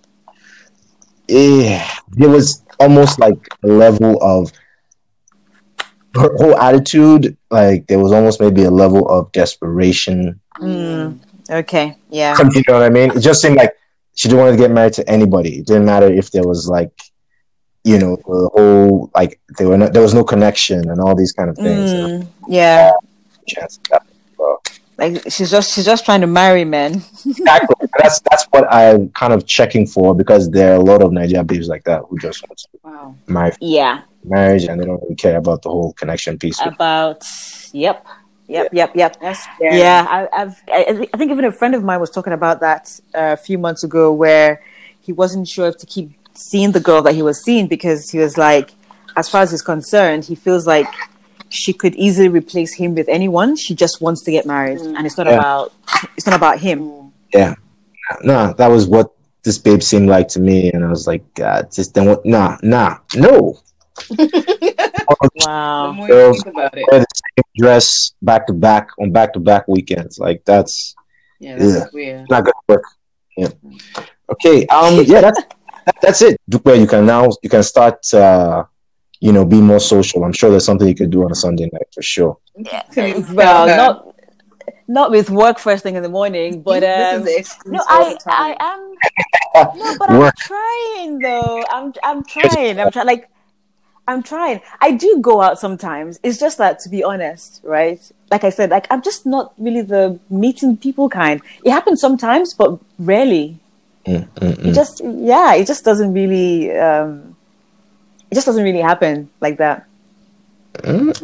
[1.28, 4.50] Yeah, there was almost like a level of
[6.14, 7.36] her whole attitude.
[7.50, 10.40] Like there was almost maybe a level of desperation.
[10.58, 13.10] Mm, okay, yeah, You know what I mean?
[13.12, 13.72] It just seemed like
[14.14, 15.58] she didn't want to get married to anybody.
[15.60, 16.90] It didn't matter if there was like,
[17.84, 21.32] you know, the whole like there were no, there was no connection and all these
[21.32, 21.92] kind of things.
[21.92, 22.90] mm, yeah.
[23.46, 24.02] Chance of.
[24.98, 27.04] Like she's just she's just trying to marry men.
[27.24, 27.76] Exactly.
[27.98, 31.46] that's that's what I'm kind of checking for because there are a lot of Nigerian
[31.46, 33.14] babes like that who just want to Wow.
[33.28, 36.60] marry Yeah, marriage and they don't really care about the whole connection piece.
[36.60, 37.22] about
[37.72, 38.04] yep,
[38.48, 39.20] yep, yep, yep.
[39.20, 39.46] That's.
[39.60, 40.62] Yeah, I, I've.
[40.68, 43.58] I, I think even a friend of mine was talking about that uh, a few
[43.58, 44.62] months ago, where
[45.00, 48.18] he wasn't sure if to keep seeing the girl that he was seeing because he
[48.18, 48.72] was like,
[49.16, 50.86] as far as he's concerned, he feels like
[51.50, 53.56] she could easily replace him with anyone.
[53.56, 54.96] She just wants to get married, Mm.
[54.96, 55.38] and it's not Yeah.
[55.38, 55.72] about
[56.16, 57.12] it's not about him.
[57.32, 57.54] Yeah,
[58.22, 61.70] Nah, that was what this babe seemed like to me, and I was like, God,
[61.72, 62.24] just then what?
[62.24, 63.58] Nah, nah, no.
[65.08, 65.92] The Wow.
[65.92, 69.40] more you think about it, Wear the same dress back to back on back to
[69.40, 70.18] back weekends.
[70.18, 70.94] Like that's
[71.40, 71.84] yeah, that's Yeah.
[71.92, 72.30] weird.
[72.30, 72.84] not gonna work.
[73.36, 73.48] Yeah.
[74.32, 74.66] Okay.
[74.66, 75.02] Um.
[75.04, 75.20] Yeah.
[75.22, 75.40] That's
[76.02, 76.40] that's it.
[76.48, 77.98] Dupe, you can now you can start.
[78.14, 78.64] uh
[79.20, 80.22] You know, be more social.
[80.22, 82.38] I'm sure there's something you could do on a Sunday night for sure.
[82.54, 82.82] Yeah.
[83.34, 83.94] Well, not
[84.86, 88.16] not with work first thing in the morning, but this um, is no, I.
[88.26, 88.80] I am
[89.76, 91.62] no, but I'm trying though.
[91.74, 92.78] I'm I'm trying.
[92.80, 93.06] I'm trying.
[93.06, 93.28] Like
[94.08, 94.62] I'm trying.
[94.80, 96.18] I do go out sometimes.
[96.22, 98.00] It's just that, to be honest, right?
[98.30, 101.42] Like I said, like I'm just not really the meeting people kind.
[101.62, 103.60] It happens sometimes, but rarely.
[104.06, 104.74] Mm, mm, It mm.
[104.74, 106.72] just yeah, it just doesn't really.
[106.72, 107.36] um
[108.30, 109.86] It just doesn't really happen like that.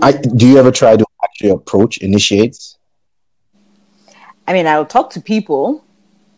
[0.03, 2.59] I, do you ever try to actually approach, initiate?
[4.47, 5.85] I mean, I'll talk to people.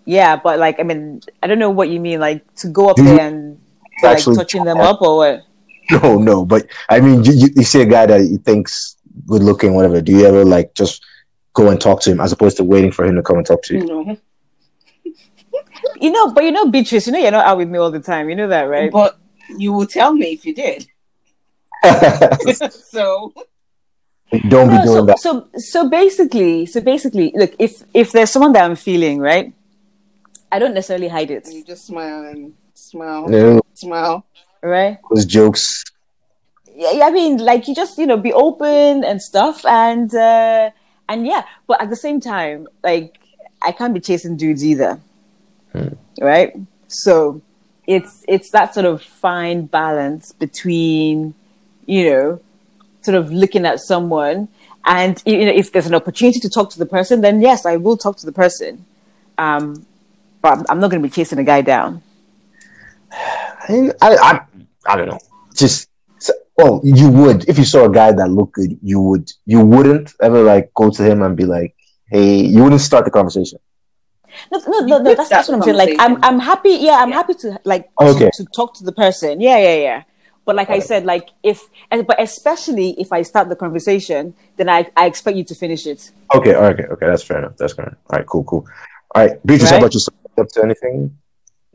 [0.04, 2.96] Yeah, but like, I mean, I don't know what you mean, like to go up
[2.96, 3.58] Do there and
[4.02, 5.44] like touching them up or what?
[6.02, 6.44] No, no.
[6.44, 10.00] But I mean, you, you, you see a guy that you think's good looking, whatever.
[10.00, 11.04] Do you ever like just
[11.54, 13.62] go and talk to him as opposed to waiting for him to come and talk
[13.64, 13.84] to you?
[13.86, 14.16] No.
[16.00, 18.00] You know, but you know, Beatrice, you know, you're not out with me all the
[18.00, 18.28] time.
[18.28, 18.90] You know that, right?
[18.90, 19.18] But
[19.56, 20.86] you will tell me if you did.
[22.70, 23.32] so
[24.48, 25.18] Don't be No, doing so, that.
[25.18, 29.52] so, so basically, so basically, look, if if there's someone that I'm feeling, right,
[30.50, 34.26] I don't necessarily hide it, you just smile and smile, No, smile.
[34.62, 34.98] Right?
[35.10, 35.84] those jokes.
[36.74, 40.70] yeah, I mean, like you just you know be open and stuff, and uh,
[41.08, 43.18] and yeah, but at the same time, like
[43.62, 45.00] I can't be chasing dudes either,
[46.20, 46.54] right?
[46.88, 47.42] So
[47.86, 51.34] it's it's that sort of fine balance between
[51.86, 52.40] you know
[53.02, 54.48] sort of looking at someone
[54.84, 57.76] and you know if there's an opportunity to talk to the person, then yes, I
[57.76, 58.84] will talk to the person,
[59.38, 59.86] um,
[60.42, 62.02] but I'm, I'm not going to be chasing a guy down.
[63.68, 64.40] I, I, I,
[64.86, 65.18] I don't know.
[65.54, 65.88] Just
[66.58, 69.30] oh, you would if you saw a guy that looked good, you would.
[69.44, 71.74] You wouldn't ever like go to him and be like,
[72.10, 73.58] "Hey," you wouldn't start the conversation.
[74.52, 75.76] No, no, no, no that's, that's what I'm saying.
[75.76, 76.22] Like, I'm.
[76.22, 76.70] I'm happy.
[76.70, 77.14] Yeah, I'm Yeah.
[77.16, 78.30] happy to like Okay.
[78.36, 79.40] to, to talk to the person.
[79.40, 80.02] Yeah, yeah, yeah.
[80.44, 81.60] But like I said, like if,
[81.90, 85.88] eh, but especially if I start the conversation, then I, I expect you to finish
[85.88, 86.12] it.
[86.32, 87.06] Okay, okay, okay.
[87.06, 87.56] That's fair enough.
[87.56, 87.98] That's fair enough.
[88.08, 88.64] All right, cool, cool.
[89.12, 90.00] All right, Beatrice, how about you?
[90.38, 91.18] Up to anything?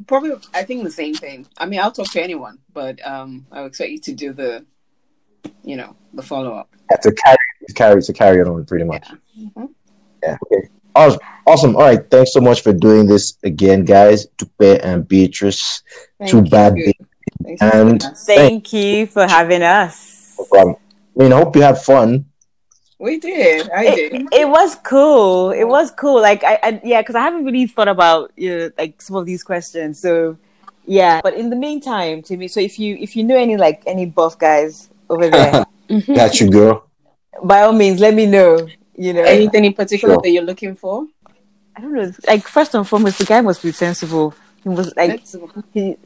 [0.07, 1.47] Probably, I think the same thing.
[1.57, 4.65] I mean, I'll talk to anyone, but um, I would expect you to do the,
[5.63, 6.69] you know, the follow up.
[6.89, 7.37] Yeah, to carry,
[7.67, 9.07] to carry, to carry it on, pretty much.
[9.39, 9.69] Mhm.
[10.23, 10.37] Yeah.
[10.45, 10.67] Okay.
[10.93, 11.19] Awesome.
[11.47, 11.75] Awesome.
[11.75, 12.09] All right.
[12.11, 14.25] Thanks so much for doing this again, guys.
[14.37, 15.81] Dupe and Beatrice.
[16.19, 16.75] Thank Too bad.
[17.43, 20.35] Thanks And- Thank you for having us.
[20.37, 20.75] No problem.
[21.17, 22.25] I mean, I hope you had fun.
[23.01, 23.69] We did.
[23.71, 24.27] I It, did.
[24.31, 25.49] it was cool.
[25.51, 26.21] It was cool.
[26.21, 29.25] Like I, I yeah, because I haven't really thought about you know, like some of
[29.25, 29.99] these questions.
[29.99, 30.37] So
[30.85, 31.19] yeah.
[31.23, 34.37] But in the meantime, Timmy, so if you if you know any like any buff
[34.37, 36.13] guys over there, mm-hmm.
[36.13, 36.85] Got you, girl.
[37.43, 38.67] by all means, let me know.
[38.95, 40.21] You know, Anything in particular Sure.
[40.21, 41.07] that you're looking for?
[41.75, 42.11] I don't know.
[42.27, 44.35] Like first and foremost, the guy must be sensible.
[44.61, 45.35] He was like That's-
[45.73, 45.97] he,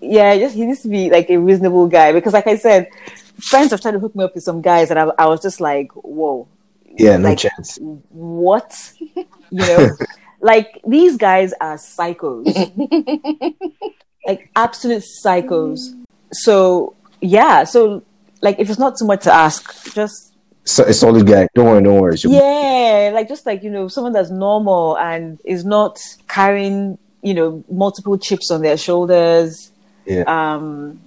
[0.00, 2.88] yeah, just he needs to be like a reasonable guy because, like I said,
[3.40, 5.60] friends have tried to hook me up with some guys, and I, I was just
[5.60, 6.46] like, whoa,
[6.98, 7.78] Yeah, no Like- chance.
[8.10, 8.72] what?
[9.52, 9.88] You know,
[10.40, 12.46] like these guys are psychos,
[14.26, 15.80] like absolute psychos.
[16.32, 18.04] So yeah, so
[18.40, 20.32] like if it's not too much to ask, just
[20.64, 21.48] So, a solid guy.
[21.56, 22.16] Don't worry, don't worry.
[22.22, 27.64] Yeah, like just like you know, someone that's normal and is not carrying you know
[27.68, 29.72] multiple chips on their shoulders.
[30.06, 30.22] Yeah.
[30.28, 31.00] Um,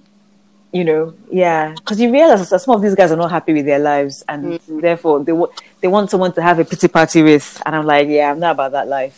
[0.74, 3.64] you know, yeah, because you realize that some of these guys are not happy with
[3.64, 4.80] their lives, and Mhm.
[4.82, 7.46] therefore they want they want someone to have a pity party with.
[7.64, 9.16] And I'm like, yeah, I'm not about that life.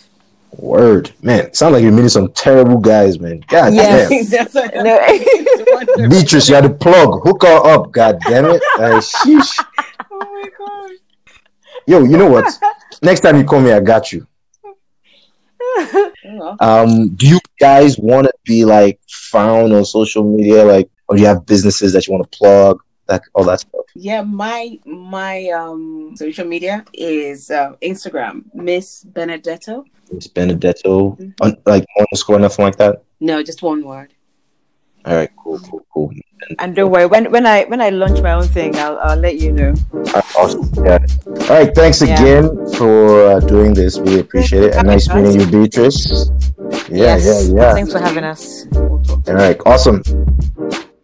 [0.58, 1.52] Word, man.
[1.54, 3.42] Sound like you're meeting some terrible guys, man.
[3.48, 4.08] God Yeah.
[4.08, 4.24] damn.
[4.34, 6.08] That's what No.
[6.10, 7.10] Beatrice, you're to plug.
[7.24, 7.90] Hook her up.
[7.90, 8.62] God damn it.
[8.78, 9.52] Uh, sheesh.
[10.12, 10.90] Oh my god.
[11.86, 12.48] Yo, you know what?
[13.02, 14.26] Next time you call me, I got you.
[16.60, 21.22] Um, do you guys want to be like found on social media, like, or do
[21.22, 23.84] you have businesses that you want to plug, that all that stuff?
[23.94, 29.84] Yeah, my my um social media is uh, Instagram, Miss Benedetto.
[30.12, 31.32] Miss Benedetto, Mhm.
[31.40, 33.02] un- like underscore, nothing like that.
[33.20, 34.12] No, just one word.
[35.06, 36.10] All right, cool, cool, cool.
[36.58, 39.36] And don't worry, when when I when I launch my own thing, I'll I'll let
[39.38, 39.72] you know.
[39.94, 40.68] All right, awesome.
[40.84, 40.98] Yeah.
[41.48, 42.14] All right, thanks Yeah.
[42.20, 42.44] again
[42.74, 43.98] for uh, doing this.
[43.98, 44.74] Really appreciate it.
[44.74, 46.30] And nice meeting you, Beatrice.
[46.90, 47.24] Yeah, yes.
[47.24, 47.72] yeah, yeah.
[47.74, 48.66] Thanks for having us.
[48.76, 50.02] All right, awesome.